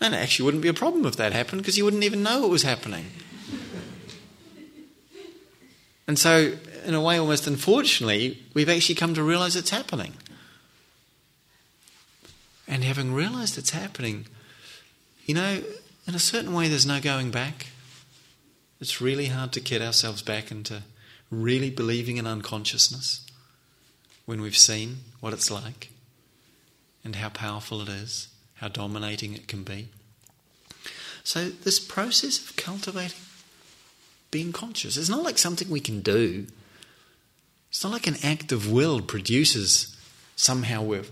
[0.00, 2.44] And it actually wouldn't be a problem if that happened because you wouldn't even know
[2.44, 3.06] it was happening.
[6.06, 10.14] And so, in a way, almost unfortunately, we've actually come to realize it's happening.
[12.68, 14.26] And having realized it's happening,
[15.24, 15.62] you know,
[16.06, 17.66] in a certain way, there's no going back.
[18.80, 20.82] It's really hard to get ourselves back into
[21.30, 23.26] really believing in unconsciousness
[24.24, 25.90] when we've seen what it's like
[27.04, 29.88] and how powerful it is, how dominating it can be.
[31.24, 33.18] So, this process of cultivating
[34.30, 36.46] being conscious, it's not like something we can do.
[37.70, 39.96] It's not like an act of will produces
[40.36, 41.04] somehow we're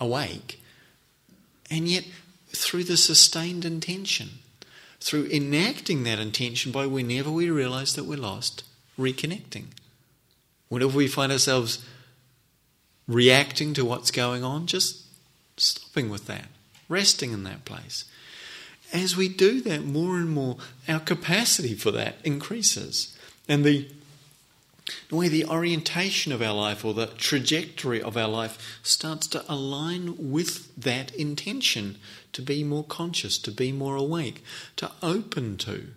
[0.00, 0.62] awake.
[1.70, 2.04] And yet,
[2.48, 4.30] through the sustained intention,
[5.00, 8.64] through enacting that intention by whenever we realize that we're lost,
[8.98, 9.66] reconnecting.
[10.68, 11.84] Whenever we find ourselves
[13.06, 15.04] reacting to what's going on, just
[15.56, 16.46] stopping with that,
[16.88, 18.04] resting in that place.
[18.92, 20.56] As we do that more and more,
[20.88, 23.16] our capacity for that increases.
[23.48, 23.88] And the
[25.08, 29.44] the way the orientation of our life or the trajectory of our life starts to
[29.50, 31.96] align with that intention
[32.32, 34.44] to be more conscious, to be more awake,
[34.76, 35.88] to open to,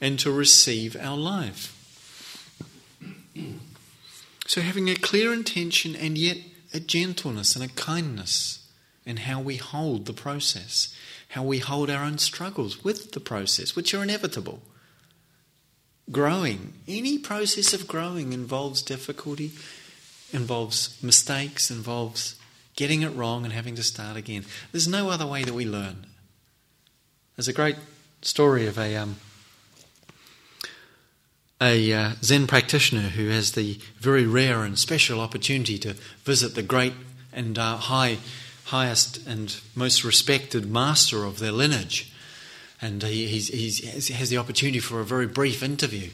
[0.00, 1.78] and to receive our life.
[4.46, 6.38] So, having a clear intention and yet
[6.74, 8.66] a gentleness and a kindness
[9.06, 10.94] in how we hold the process,
[11.28, 14.62] how we hold our own struggles with the process, which are inevitable
[16.12, 16.74] growing.
[16.86, 19.52] Any process of growing involves difficulty,
[20.32, 22.36] involves mistakes, involves
[22.76, 24.44] getting it wrong and having to start again.
[24.70, 26.06] There's no other way that we learn.
[27.36, 27.76] There's a great
[28.20, 29.16] story of a um,
[31.60, 35.94] a uh, Zen practitioner who has the very rare and special opportunity to
[36.24, 36.92] visit the great
[37.32, 38.18] and uh, high,
[38.64, 42.11] highest and most respected master of their lineage
[42.82, 46.10] and he he's, he's, has the opportunity for a very brief interview.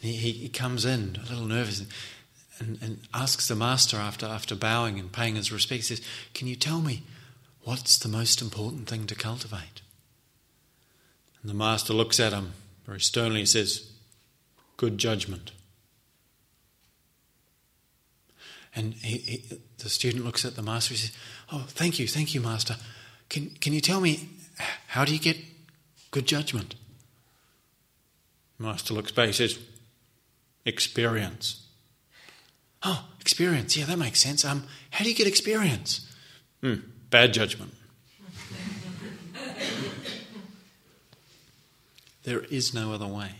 [0.00, 1.82] He, he, comes in a little nervous
[2.58, 6.02] and, and, asks the master after, after bowing and paying his respects, says,
[6.34, 7.02] Can you tell me
[7.62, 9.80] what's the most important thing to cultivate?
[11.40, 12.52] And the master looks at him
[12.86, 13.90] very sternly and says,
[14.76, 15.52] Good judgment.
[18.76, 21.16] And he, he, the student looks at the master and says,
[21.50, 22.76] Oh, thank you, thank you, master.
[23.30, 24.28] Can, can you tell me,
[24.88, 25.38] how do you get
[26.14, 26.76] Good judgment.
[28.56, 29.58] Master looks back, he says,
[30.64, 31.66] Experience.
[32.84, 33.76] Oh, experience.
[33.76, 34.44] Yeah, that makes sense.
[34.44, 36.08] Um, how do you get experience?
[36.60, 36.74] Hmm,
[37.10, 37.74] bad judgment.
[42.22, 43.30] there is no other way.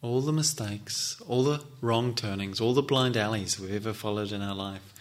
[0.00, 4.42] All the mistakes, all the wrong turnings, all the blind alleys we've ever followed in
[4.42, 4.94] our life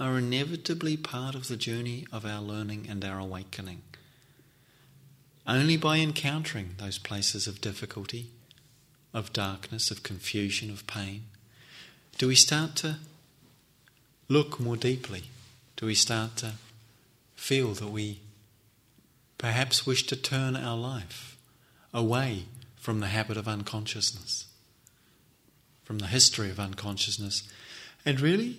[0.00, 3.82] are inevitably part of the journey of our learning and our awakening.
[5.46, 8.30] Only by encountering those places of difficulty,
[9.12, 11.24] of darkness, of confusion, of pain,
[12.16, 12.96] do we start to
[14.28, 15.24] look more deeply?
[15.76, 16.52] Do we start to
[17.34, 18.20] feel that we
[19.36, 21.36] perhaps wish to turn our life
[21.92, 22.44] away
[22.76, 24.46] from the habit of unconsciousness,
[25.84, 27.42] from the history of unconsciousness,
[28.04, 28.56] and really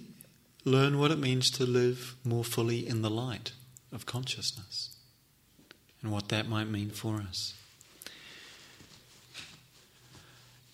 [0.63, 3.51] learn what it means to live more fully in the light
[3.91, 4.95] of consciousness
[6.01, 7.53] and what that might mean for us.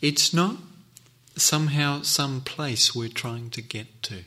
[0.01, 0.57] It's not
[1.35, 4.23] somehow some place we're trying to get to.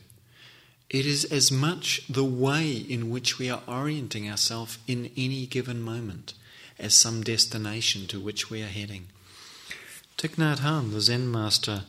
[0.89, 5.81] It is as much the way in which we are orienting ourselves in any given
[5.81, 6.33] moment
[6.77, 9.07] as some destination to which we are heading.
[10.17, 11.83] Thich Nhat Hanh, the Zen master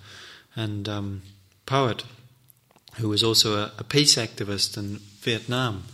[0.55, 1.23] and um,
[1.67, 2.05] poet,
[2.97, 5.85] who was also a, a peace activist in Vietnam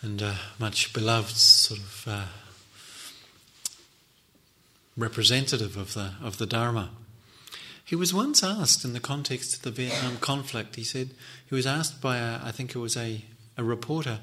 [0.00, 2.24] and a much beloved sort of uh,
[4.96, 6.90] representative of the of the Dharma.
[7.84, 10.76] He was once asked in the context of the Vietnam conflict.
[10.76, 11.10] He said
[11.46, 13.24] he was asked by a, I think it was a,
[13.56, 14.20] a reporter,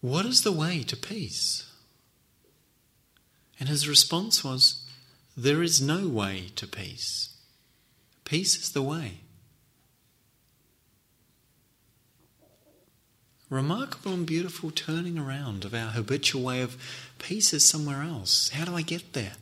[0.00, 1.70] "What is the way to peace?"
[3.60, 4.82] And his response was,
[5.36, 7.36] There is no way to peace.
[8.24, 9.20] Peace is the way.
[13.50, 16.76] Remarkable and beautiful turning around of our habitual way of
[17.18, 18.48] peace is somewhere else.
[18.50, 19.32] How do I get there?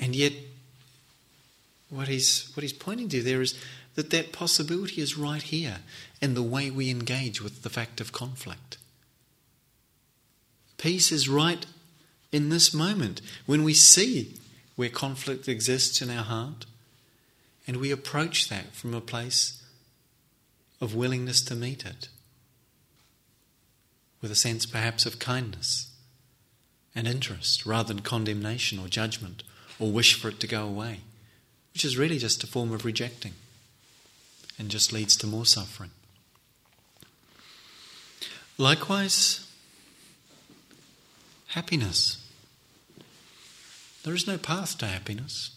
[0.00, 0.32] And yet,
[1.90, 3.54] what he's, what he's pointing to there is
[3.94, 5.78] that that possibility is right here
[6.22, 8.78] in the way we engage with the fact of conflict.
[10.78, 11.64] Peace is right
[12.32, 14.34] in this moment when we see
[14.76, 16.64] where conflict exists in our heart
[17.66, 19.62] and we approach that from a place
[20.80, 22.08] of willingness to meet it
[24.20, 25.90] with a sense perhaps of kindness
[26.94, 29.42] and interest rather than condemnation or judgment
[29.78, 31.00] or wish for it to go away,
[31.72, 33.34] which is really just a form of rejecting
[34.58, 35.90] and just leads to more suffering.
[38.58, 39.46] Likewise,
[41.48, 42.26] happiness.
[44.02, 45.50] There is no path to happiness.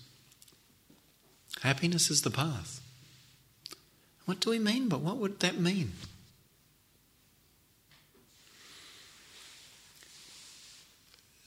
[1.61, 2.78] Happiness is the path.
[4.30, 4.89] What do we mean?
[4.89, 5.93] But what would that mean?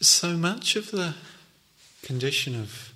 [0.01, 1.15] So much of the
[2.03, 2.93] condition of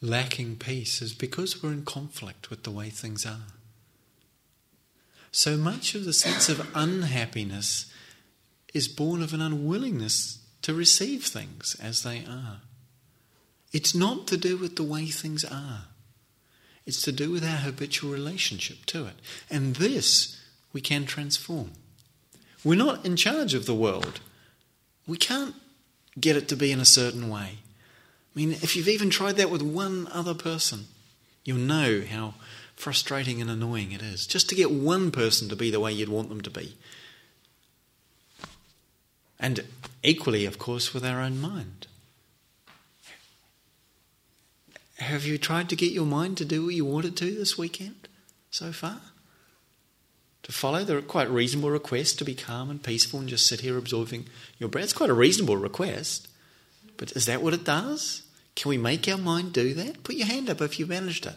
[0.00, 3.48] lacking peace is because we're in conflict with the way things are.
[5.32, 7.92] So much of the sense of unhappiness
[8.72, 12.60] is born of an unwillingness to receive things as they are.
[13.72, 15.84] It's not to do with the way things are,
[16.86, 19.14] it's to do with our habitual relationship to it.
[19.50, 20.40] And this
[20.72, 21.72] we can transform.
[22.64, 24.20] We're not in charge of the world.
[25.06, 25.54] We can't
[26.18, 27.58] get it to be in a certain way.
[28.34, 30.86] I mean, if you've even tried that with one other person,
[31.44, 32.34] you'll know how
[32.74, 36.08] frustrating and annoying it is just to get one person to be the way you'd
[36.08, 36.76] want them to be.
[39.40, 39.64] And
[40.02, 41.86] equally, of course, with our own mind.
[44.98, 48.08] Have you tried to get your mind to do what you wanted to this weekend
[48.50, 49.00] so far?
[50.42, 53.78] To follow the quite reasonable request to be calm and peaceful and just sit here
[53.78, 54.26] absorbing
[54.58, 54.84] your breath?
[54.84, 56.28] It's quite a reasonable request.
[56.96, 58.22] But is that what it does?
[58.56, 60.02] Can we make our mind do that?
[60.02, 61.36] Put your hand up if you managed it.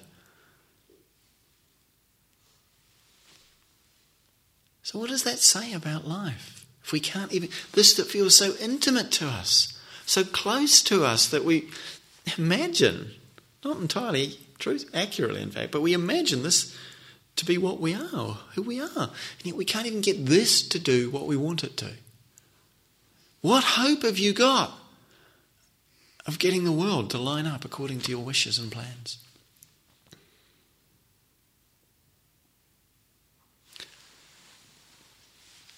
[4.81, 6.65] So, what does that say about life?
[6.83, 11.29] If we can't even, this that feels so intimate to us, so close to us
[11.29, 11.69] that we
[12.37, 13.11] imagine,
[13.63, 16.75] not entirely truth, accurately in fact, but we imagine this
[17.35, 18.89] to be what we are, who we are.
[18.95, 21.91] And yet we can't even get this to do what we want it to.
[23.41, 24.71] What hope have you got
[26.25, 29.17] of getting the world to line up according to your wishes and plans?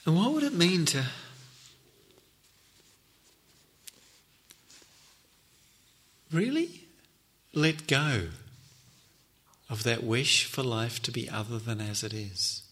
[0.05, 1.05] And what would it mean to
[6.31, 6.82] really
[7.53, 8.29] let go
[9.69, 12.63] of that wish for life to be other than as it is?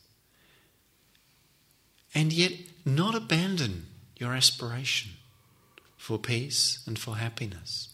[2.13, 2.53] And yet
[2.83, 3.85] not abandon
[4.17, 5.11] your aspiration
[5.97, 7.89] for peace and for happiness.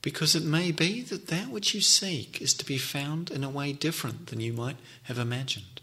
[0.00, 3.50] Because it may be that that which you seek is to be found in a
[3.50, 5.81] way different than you might have imagined.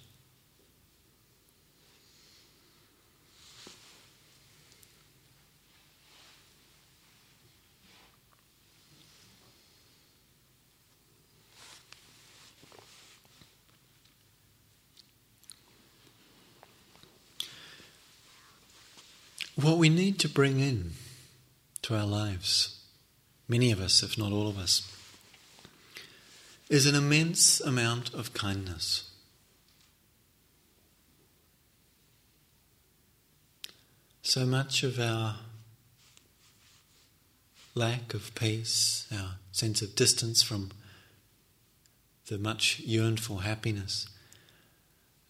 [19.62, 20.91] What we need to bring in
[21.82, 22.80] to our lives
[23.49, 24.89] many of us, if not all of us,
[26.70, 29.10] is an immense amount of kindness.
[34.22, 35.39] So much of our
[37.76, 40.72] lack of peace, our sense of distance from
[42.28, 44.07] the much yearned for happiness,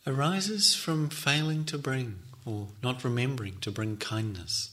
[0.06, 2.20] arises from failing to bring
[2.50, 4.72] or not remembering to bring kindness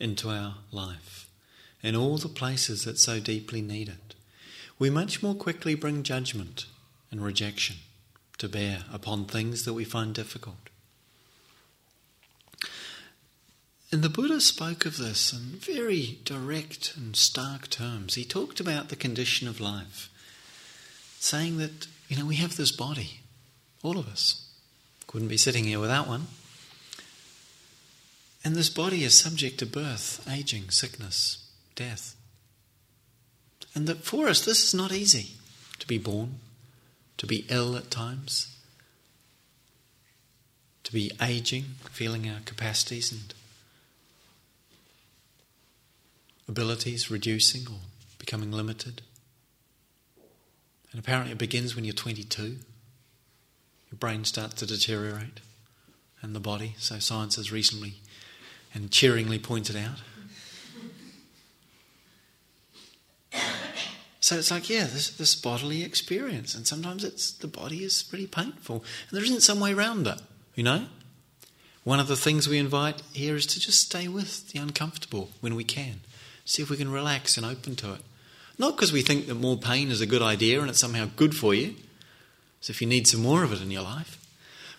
[0.00, 1.28] into our life
[1.82, 4.14] in all the places that so deeply need it,
[4.78, 6.64] we much more quickly bring judgment
[7.10, 7.76] and rejection
[8.38, 10.70] to bear upon things that we find difficult.
[13.92, 18.14] And the Buddha spoke of this in very direct and stark terms.
[18.14, 20.10] He talked about the condition of life,
[21.18, 23.20] saying that, you know, we have this body,
[23.82, 24.46] all of us.
[25.06, 26.26] Couldn't be sitting here without one.
[28.48, 32.16] And this body is subject to birth, aging, sickness, death.
[33.74, 35.32] And that for us, this is not easy
[35.78, 36.36] to be born,
[37.18, 38.56] to be ill at times,
[40.84, 43.34] to be aging, feeling our capacities and
[46.48, 47.80] abilities reducing or
[48.18, 49.02] becoming limited.
[50.90, 52.42] And apparently it begins when you're 22.
[52.42, 55.40] Your brain starts to deteriorate
[56.22, 57.96] and the body, so science has recently
[58.74, 60.00] and cheeringly pointed out.
[64.20, 68.26] So it's like, yeah, this, this bodily experience, and sometimes it's the body is pretty
[68.26, 70.20] painful, and there isn't some way around it,
[70.54, 70.84] you know.
[71.84, 75.54] One of the things we invite here is to just stay with the uncomfortable when
[75.54, 76.00] we can,
[76.44, 78.00] see if we can relax and open to it.
[78.58, 81.34] Not because we think that more pain is a good idea and it's somehow good
[81.34, 81.76] for you,
[82.60, 84.18] so if you need some more of it in your life,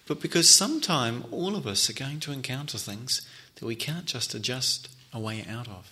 [0.06, 3.28] but because sometime all of us are going to encounter things
[3.60, 5.92] that we can't just adjust a way out of.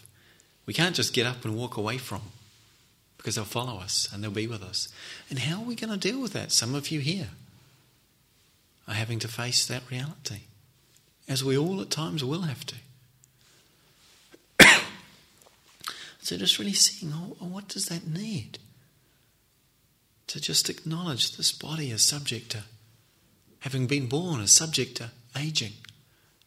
[0.65, 2.21] We can't just get up and walk away from
[3.17, 4.89] because they'll follow us and they'll be with us.
[5.29, 6.51] And how are we going to deal with that?
[6.51, 7.29] Some of you here
[8.87, 10.41] are having to face that reality,
[11.27, 12.75] as we all at times will have to.
[16.21, 18.59] so, just really seeing oh, oh, what does that need?
[20.27, 22.63] To just acknowledge this body is subject to
[23.59, 25.73] having been born, is subject to aging,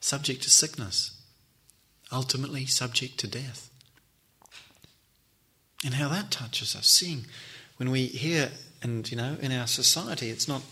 [0.00, 1.20] subject to sickness,
[2.10, 3.70] ultimately subject to death
[5.84, 6.86] and how that touches us.
[6.86, 7.26] Seeing
[7.76, 8.50] when we hear,
[8.82, 10.62] and you know, in our society, it's not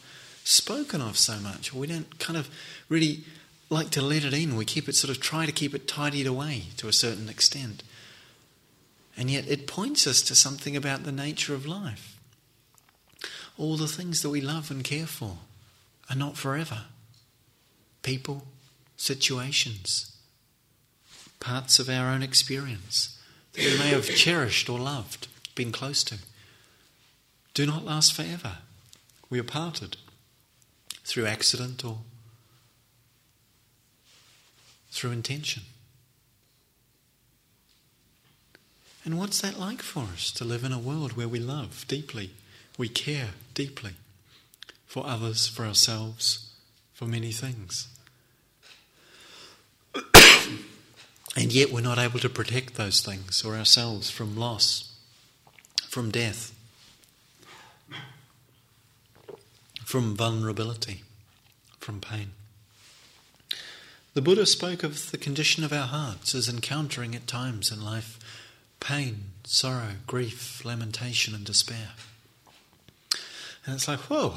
[0.45, 2.49] spoken of so much, we don't kind of
[2.89, 3.25] really
[3.71, 4.57] like to let it in.
[4.57, 7.83] We keep it sort of try to keep it tidied away to a certain extent.
[9.17, 12.19] And yet it points us to something about the nature of life.
[13.59, 15.39] All the things that we love and care for
[16.09, 16.85] are not forever.
[18.03, 18.47] People,
[18.99, 20.15] situations,
[21.41, 23.19] parts of our own experience
[23.55, 26.19] that we may have cherished or loved, been close to,
[27.55, 28.59] do not last forever.
[29.31, 29.97] We are parted
[31.05, 31.99] through accident or
[34.91, 35.63] through intention.
[39.05, 42.31] And what's that like for us to live in a world where we love deeply,
[42.77, 43.93] we care deeply
[44.87, 46.53] for others, for ourselves,
[46.93, 47.89] for many things?
[51.37, 54.97] And yet we're not able to protect those things or ourselves from loss,
[55.89, 56.55] from death,
[59.85, 61.03] from vulnerability,
[61.79, 62.33] from pain.
[64.15, 68.19] The Buddha spoke of the condition of our hearts as encountering at times in life
[68.81, 71.91] pain, sorrow, grief, lamentation, and despair.
[73.65, 74.35] And it's like, whoa,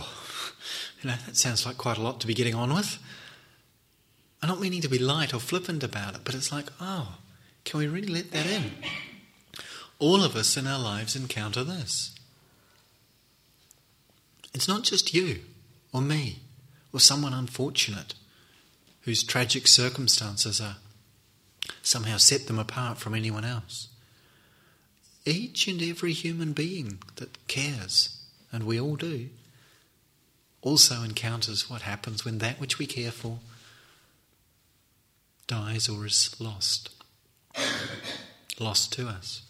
[1.02, 2.98] you know, that sounds like quite a lot to be getting on with.
[4.42, 7.18] I'm not meaning to be light or flippant about it, but it's like, oh,
[7.64, 8.72] can we really let that in?
[10.00, 12.16] All of us in our lives encounter this.
[14.54, 15.42] It's not just you
[15.94, 16.40] or me
[16.92, 18.16] or someone unfortunate
[19.02, 20.78] whose tragic circumstances are
[21.84, 23.88] somehow set them apart from anyone else.
[25.24, 28.18] Each and every human being that cares,
[28.52, 29.30] and we all do,
[30.62, 33.40] also encounters what happens when that which we care for
[35.52, 36.90] dies or is lost.
[38.58, 39.42] lost to us.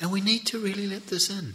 [0.00, 1.54] And we need to really let this in.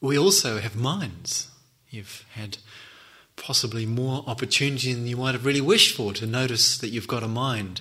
[0.00, 1.48] We also have minds.
[1.90, 2.58] You've had
[3.34, 7.24] possibly more opportunity than you might have really wished for to notice that you've got
[7.24, 7.80] a mind,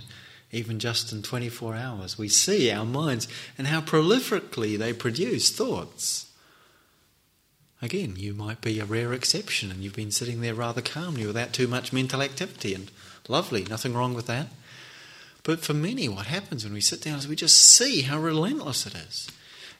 [0.51, 2.17] even just in 24 hours.
[2.17, 6.26] We see our minds and how prolifically they produce thoughts.
[7.81, 11.53] Again, you might be a rare exception and you've been sitting there rather calmly without
[11.53, 12.89] too much mental activity, and
[13.27, 14.47] lovely, nothing wrong with that.
[15.43, 18.85] But for many, what happens when we sit down is we just see how relentless
[18.85, 19.29] it is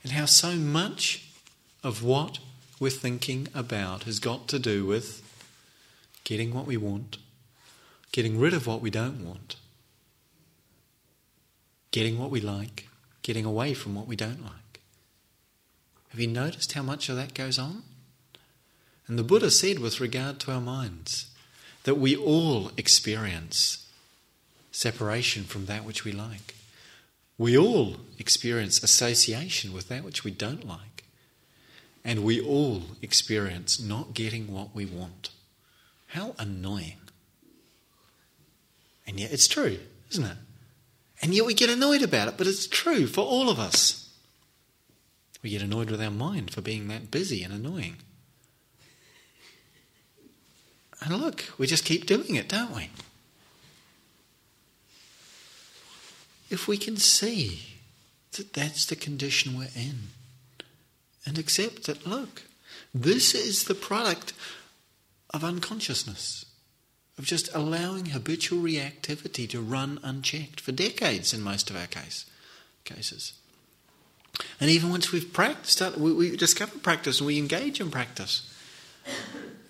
[0.04, 1.28] and how so much
[1.84, 2.40] of what
[2.80, 5.24] we're thinking about has got to do with
[6.24, 7.18] getting what we want,
[8.12, 9.56] getting rid of what we don't want,
[11.92, 12.88] getting what we like,
[13.24, 14.67] getting away from what we don't like.
[16.18, 17.84] Have you noticed how much of that goes on?
[19.06, 21.28] And the Buddha said, with regard to our minds,
[21.84, 23.86] that we all experience
[24.72, 26.56] separation from that which we like.
[27.38, 31.04] We all experience association with that which we don't like.
[32.04, 35.30] And we all experience not getting what we want.
[36.08, 36.98] How annoying.
[39.06, 39.78] And yet it's true,
[40.10, 40.38] isn't it?
[41.22, 44.07] And yet we get annoyed about it, but it's true for all of us.
[45.48, 47.96] We get annoyed with our mind for being that busy and annoying.
[51.00, 52.90] And look, we just keep doing it, don't we?
[56.50, 57.62] If we can see
[58.34, 60.10] that that's the condition we're in
[61.26, 62.44] and accept that, look,
[62.94, 64.34] this is the product
[65.34, 66.44] of unconsciousness,
[67.18, 72.26] of just allowing habitual reactivity to run unchecked for decades in most of our case,
[72.84, 73.32] cases.
[74.60, 78.54] And even once we've practiced, uh, we, we discover practice and we engage in practice,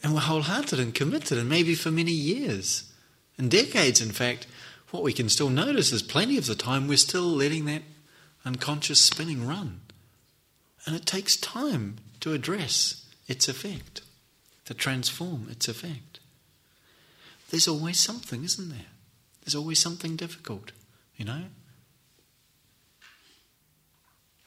[0.03, 2.91] and we're wholehearted and committed, and maybe for many years
[3.37, 4.47] and decades, in fact,
[4.91, 7.83] what we can still notice is plenty of the time we're still letting that
[8.45, 9.81] unconscious spinning run.
[10.85, 14.01] And it takes time to address its effect,
[14.65, 16.19] to transform its effect.
[17.49, 18.87] There's always something, isn't there?
[19.43, 20.71] There's always something difficult,
[21.15, 21.43] you know?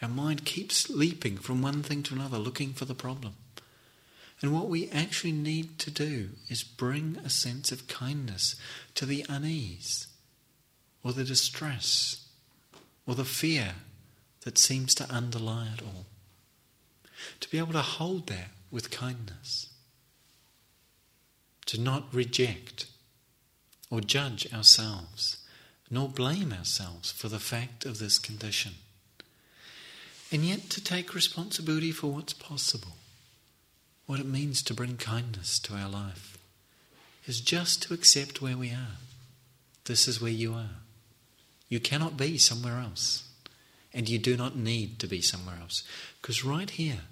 [0.03, 3.34] Our mind keeps leaping from one thing to another, looking for the problem.
[4.40, 8.57] And what we actually need to do is bring a sense of kindness
[8.94, 10.07] to the unease,
[11.05, 12.26] or the distress,
[13.07, 13.74] or the fear
[14.42, 16.07] that seems to underlie it all.
[17.40, 19.68] To be able to hold that with kindness.
[21.66, 22.86] To not reject
[23.90, 25.36] or judge ourselves,
[25.90, 28.72] nor blame ourselves for the fact of this condition
[30.33, 32.93] and yet to take responsibility for what's possible,
[34.07, 36.39] what it means to bring kindness to our life,
[37.26, 38.97] is just to accept where we are.
[39.85, 40.76] This is where you are.
[41.68, 43.24] You cannot be somewhere else,
[43.93, 45.83] and you do not need to be somewhere else,
[46.20, 47.03] because right here,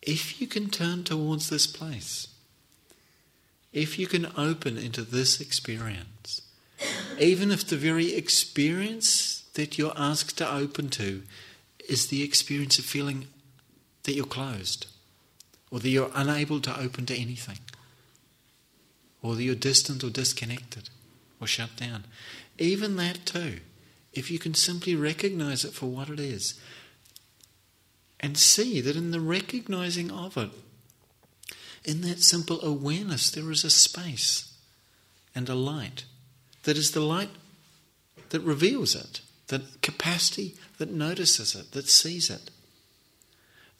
[0.00, 2.28] if you can turn towards this place,
[3.72, 6.42] if you can open into this experience,
[7.18, 11.22] even if the very experience that you're asked to open to
[11.88, 13.26] is the experience of feeling
[14.04, 14.86] that you're closed,
[15.70, 17.58] or that you're unable to open to anything,
[19.22, 20.90] or that you're distant or disconnected
[21.40, 22.04] or shut down.
[22.58, 23.60] Even that, too,
[24.12, 26.54] if you can simply recognize it for what it is
[28.20, 30.50] and see that in the recognizing of it,
[31.84, 34.54] in that simple awareness, there is a space
[35.34, 36.04] and a light
[36.62, 37.30] that is the light
[38.28, 39.20] that reveals it
[39.52, 42.50] that capacity that notices it, that sees it,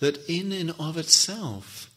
[0.01, 1.91] that in and of itself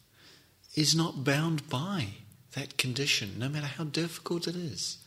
[0.75, 2.07] is not bound by
[2.53, 4.97] that condition, no matter how difficult it is,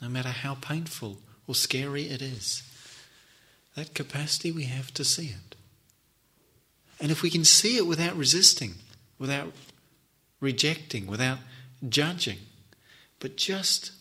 [0.00, 2.62] no matter how painful or scary it is.
[3.74, 5.54] That capacity we have to see it.
[6.98, 8.76] And if we can see it without resisting,
[9.18, 9.52] without
[10.40, 11.40] rejecting, without
[11.86, 12.38] judging,
[13.20, 13.92] but just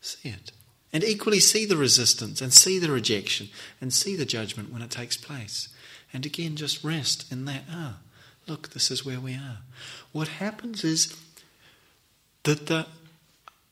[0.00, 0.52] see it,
[0.96, 3.50] and equally see the resistance and see the rejection
[3.82, 5.68] and see the judgment when it takes place.
[6.10, 7.64] And again, just rest in that.
[7.70, 7.98] Ah,
[8.46, 9.58] look, this is where we are.
[10.12, 11.14] What happens is
[12.44, 12.86] that the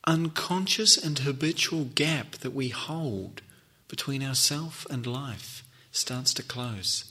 [0.06, 3.40] unconscious and habitual gap that we hold
[3.88, 7.06] between ourself and life starts to close.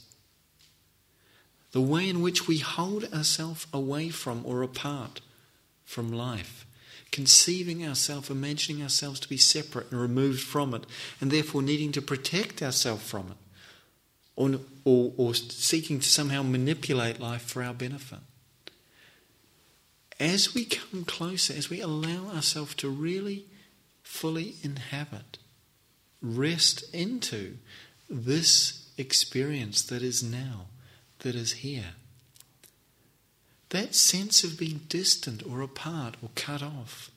[1.71, 5.21] The way in which we hold ourselves away from or apart
[5.83, 6.67] from life
[7.13, 10.83] conceiving ourselves, imagining ourselves to be separate and removed from it,
[11.21, 13.37] and therefore needing to protect ourselves from it,
[14.35, 18.19] or, or, or seeking to somehow manipulate life for our benefit.
[20.19, 23.45] As we come closer, as we allow ourselves to really
[24.01, 25.37] fully inhabit,
[26.21, 27.57] rest into
[28.09, 30.65] this experience that is now,
[31.19, 31.93] that is here
[33.73, 37.09] that sense of being distant or apart or cut off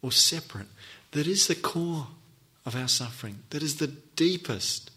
[0.00, 0.66] or separate,
[1.12, 2.08] that is the core
[2.64, 4.90] of our suffering, that is the deepest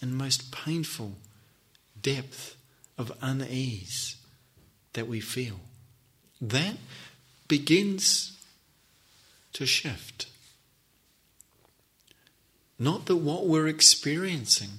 [0.00, 1.14] and most painful
[2.00, 2.56] depth
[2.96, 4.16] of unease
[4.92, 5.58] that we feel.
[6.40, 6.76] That
[7.48, 8.38] begins
[9.54, 10.26] to shift.
[12.78, 14.70] Not that what we're experiencing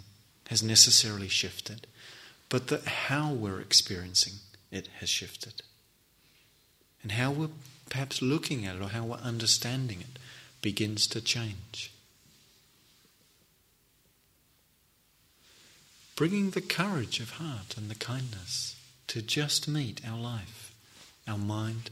[0.48, 1.88] has necessarily shifted,
[2.48, 4.36] but that how we're experiencing
[4.72, 5.62] it has shifted.
[7.04, 7.50] And how we're
[7.90, 10.20] perhaps looking at it or how we're understanding it
[10.62, 11.92] begins to change.
[16.16, 18.76] Bringing the courage of heart and the kindness
[19.08, 20.74] to just meet our life,
[21.28, 21.90] our mind,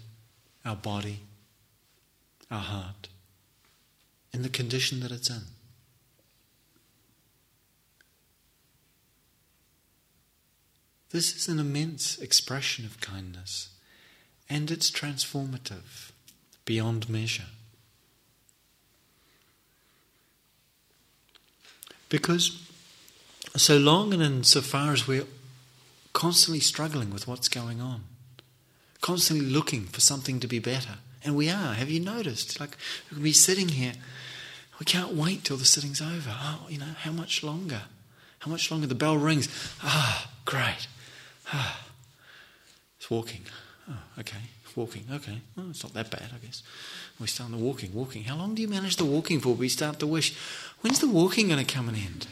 [0.63, 1.21] our body,
[2.51, 3.09] our heart,
[4.31, 5.43] in the condition that it's in.
[11.11, 13.69] This is an immense expression of kindness,
[14.47, 16.11] and it's transformative
[16.65, 17.47] beyond measure.
[22.09, 22.61] Because
[23.55, 25.25] so long and insofar as we're
[26.13, 28.03] constantly struggling with what's going on,
[29.01, 32.59] constantly looking for something to be better, and we are, have you noticed?
[32.59, 32.77] Like,
[33.09, 33.93] we can be sitting here,
[34.79, 36.35] we can't wait till the sitting's over.
[36.39, 37.81] Oh, you know, how much longer?
[38.39, 38.87] How much longer?
[38.87, 39.49] The bell rings.
[39.83, 40.87] Ah, great.
[42.97, 43.43] It's walking.
[43.89, 44.37] Oh, okay.
[44.75, 45.05] Walking.
[45.11, 45.41] Okay.
[45.57, 46.63] Oh, it's not that bad, I guess.
[47.19, 47.93] We start the walking.
[47.93, 48.23] Walking.
[48.23, 49.53] How long do you manage the walking for?
[49.53, 50.35] We start to wish.
[50.81, 52.27] When's the walking going to come and end?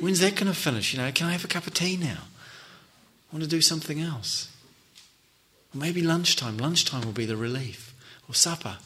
[0.00, 0.92] When's that going to finish?
[0.92, 2.18] You know, can I have a cup of tea now?
[2.22, 4.50] I want to do something else.
[5.74, 6.56] Or maybe lunchtime.
[6.56, 7.94] Lunchtime will be the relief.
[8.28, 8.78] Or supper.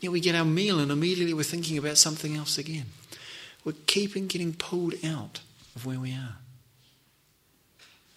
[0.00, 2.86] Yet we get our meal and immediately we're thinking about something else again.
[3.64, 5.40] We're keeping getting pulled out
[5.76, 6.36] of where we are.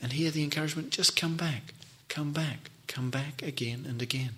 [0.03, 1.73] And hear the encouragement just come back,
[2.09, 4.31] come back, come back again and again.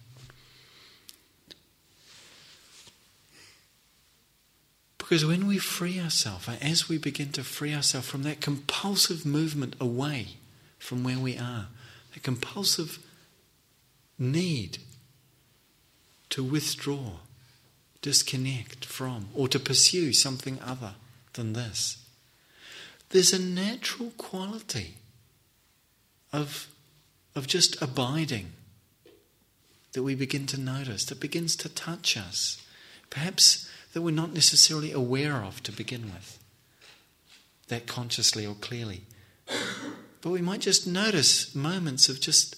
[5.00, 9.26] Because when we free ourselves, eh, as we begin to free ourselves from that compulsive
[9.26, 10.38] movement away
[10.78, 11.68] from where we are,
[12.14, 13.00] that compulsive
[14.20, 14.78] need
[16.30, 17.14] to withdraw,
[18.04, 20.94] disconnect from, or to pursue something other
[21.34, 21.98] than this.
[23.10, 24.98] There's a natural quality
[26.36, 26.68] of,
[27.34, 28.52] of just abiding
[29.94, 32.62] that we begin to notice, that begins to touch us,
[33.10, 36.38] perhaps that we're not necessarily aware of to begin with,
[37.70, 39.04] that consciously or clearly.
[40.22, 42.58] But we might just notice moments of just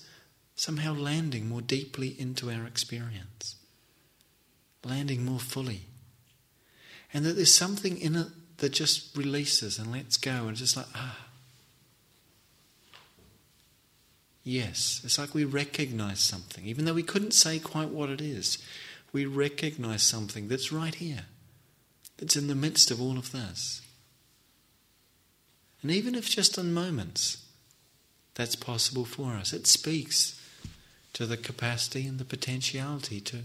[0.55, 3.55] somehow landing more deeply into our experience,
[4.83, 5.81] landing more fully.
[7.13, 10.87] And that there's something in it that just releases and lets go and just like,
[10.95, 11.26] ah.
[14.47, 18.57] Yes, it's like we recognize something, even though we couldn't say quite what it is.
[19.11, 21.25] We recognize something that's right here,
[22.15, 23.81] that's in the midst of all of this.
[25.81, 27.43] And even if just in moments,
[28.35, 29.51] that's possible for us.
[29.51, 30.41] It speaks
[31.11, 33.39] to the capacity and the potentiality to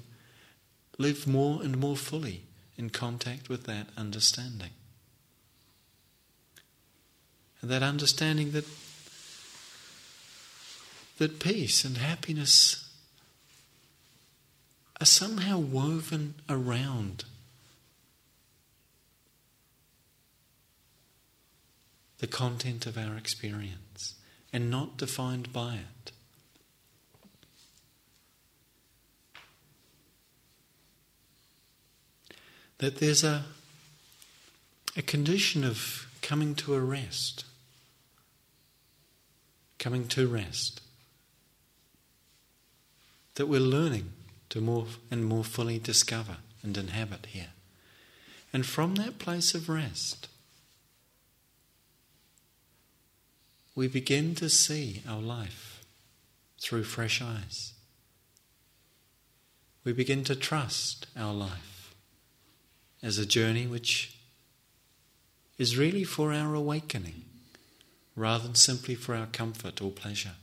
[0.99, 2.45] live more and more fully
[2.79, 4.71] in contact with that understanding.
[7.61, 8.67] And that understanding that
[11.23, 12.91] that peace and happiness
[15.01, 17.23] are somehow woven around
[22.19, 24.17] the content of our experience
[24.53, 26.11] and not defined by it.
[32.79, 33.45] That there's a,
[34.97, 37.45] a condition of coming to a rest,
[39.79, 40.81] coming to rest,
[43.35, 44.13] that we're learning
[44.51, 47.51] to more and more fully discover and inhabit here.
[48.53, 50.29] And from that place of rest,
[53.75, 55.83] we begin to see our life
[56.61, 57.73] through fresh eyes.
[59.85, 61.95] We begin to trust our life
[63.03, 64.17] as a journey which
[65.59, 67.25] is really for our awakening
[68.15, 70.37] rather than simply for our comfort or pleasure.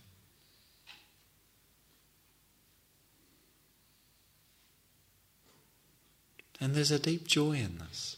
[6.60, 8.18] And there's a deep joy in this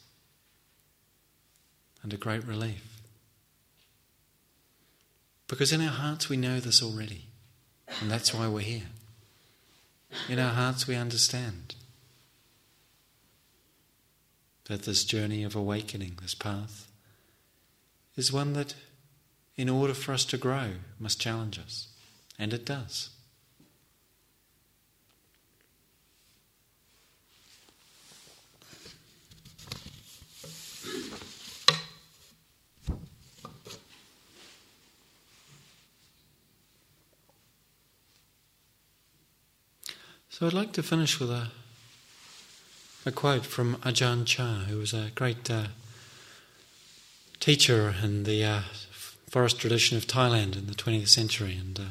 [2.02, 3.02] and a great relief.
[5.48, 7.26] Because in our hearts we know this already,
[8.00, 8.88] and that's why we're here.
[10.30, 11.76] In our hearts we understand
[14.66, 16.90] that this journey of awakening, this path,
[18.16, 18.74] is one that,
[19.56, 21.90] in order for us to grow, must challenge us.
[22.40, 23.10] And it does.
[40.42, 41.50] So I'd like to finish with a,
[43.06, 45.66] a quote from Ajahn Chah, who was a great uh,
[47.40, 48.62] teacher in the uh,
[49.30, 51.56] forest tradition of Thailand in the 20th century.
[51.60, 51.84] And uh,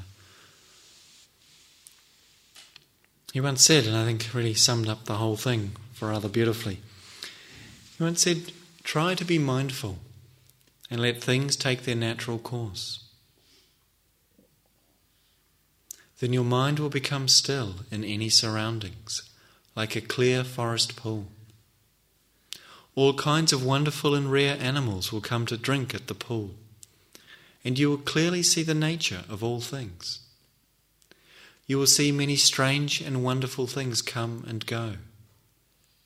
[3.33, 6.81] he once said, and I think really summed up the whole thing rather beautifully.
[7.97, 8.51] He once said,
[8.83, 9.99] Try to be mindful
[10.91, 13.05] and let things take their natural course.
[16.21, 19.23] Then your mind will become still in any surroundings,
[19.75, 21.27] like a clear forest pool.
[22.95, 26.51] All kinds of wonderful and rare animals will come to drink at the pool,
[27.65, 30.21] and you will clearly see the nature of all things.
[31.67, 34.95] You will see many strange and wonderful things come and go,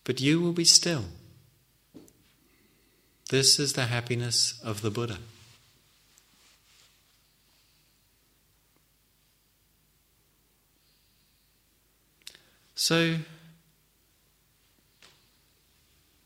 [0.05, 1.07] but you will be still.
[3.31, 5.19] This is the happiness of the Buddha.
[12.75, 13.17] So,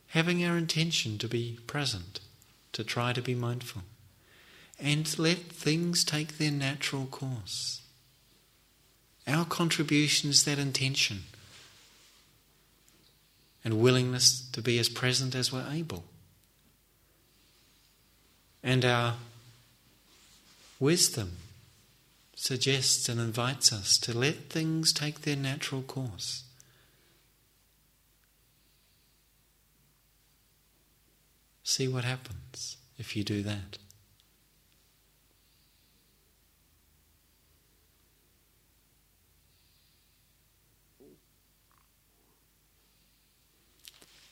[0.09, 2.21] having our intention to be present,
[2.73, 3.83] to try to be mindful,
[4.81, 7.83] and let things take their natural course.
[9.27, 11.25] Our contribution is that intention
[13.63, 16.05] and willingness to be as present as we're able.
[18.63, 19.17] And our
[20.81, 21.37] wisdom
[22.41, 26.45] suggests and invites us to let things take their natural course.
[31.64, 33.78] See what happens if you do that.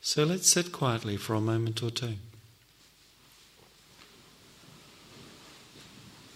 [0.00, 2.14] So let's sit quietly for a moment or two.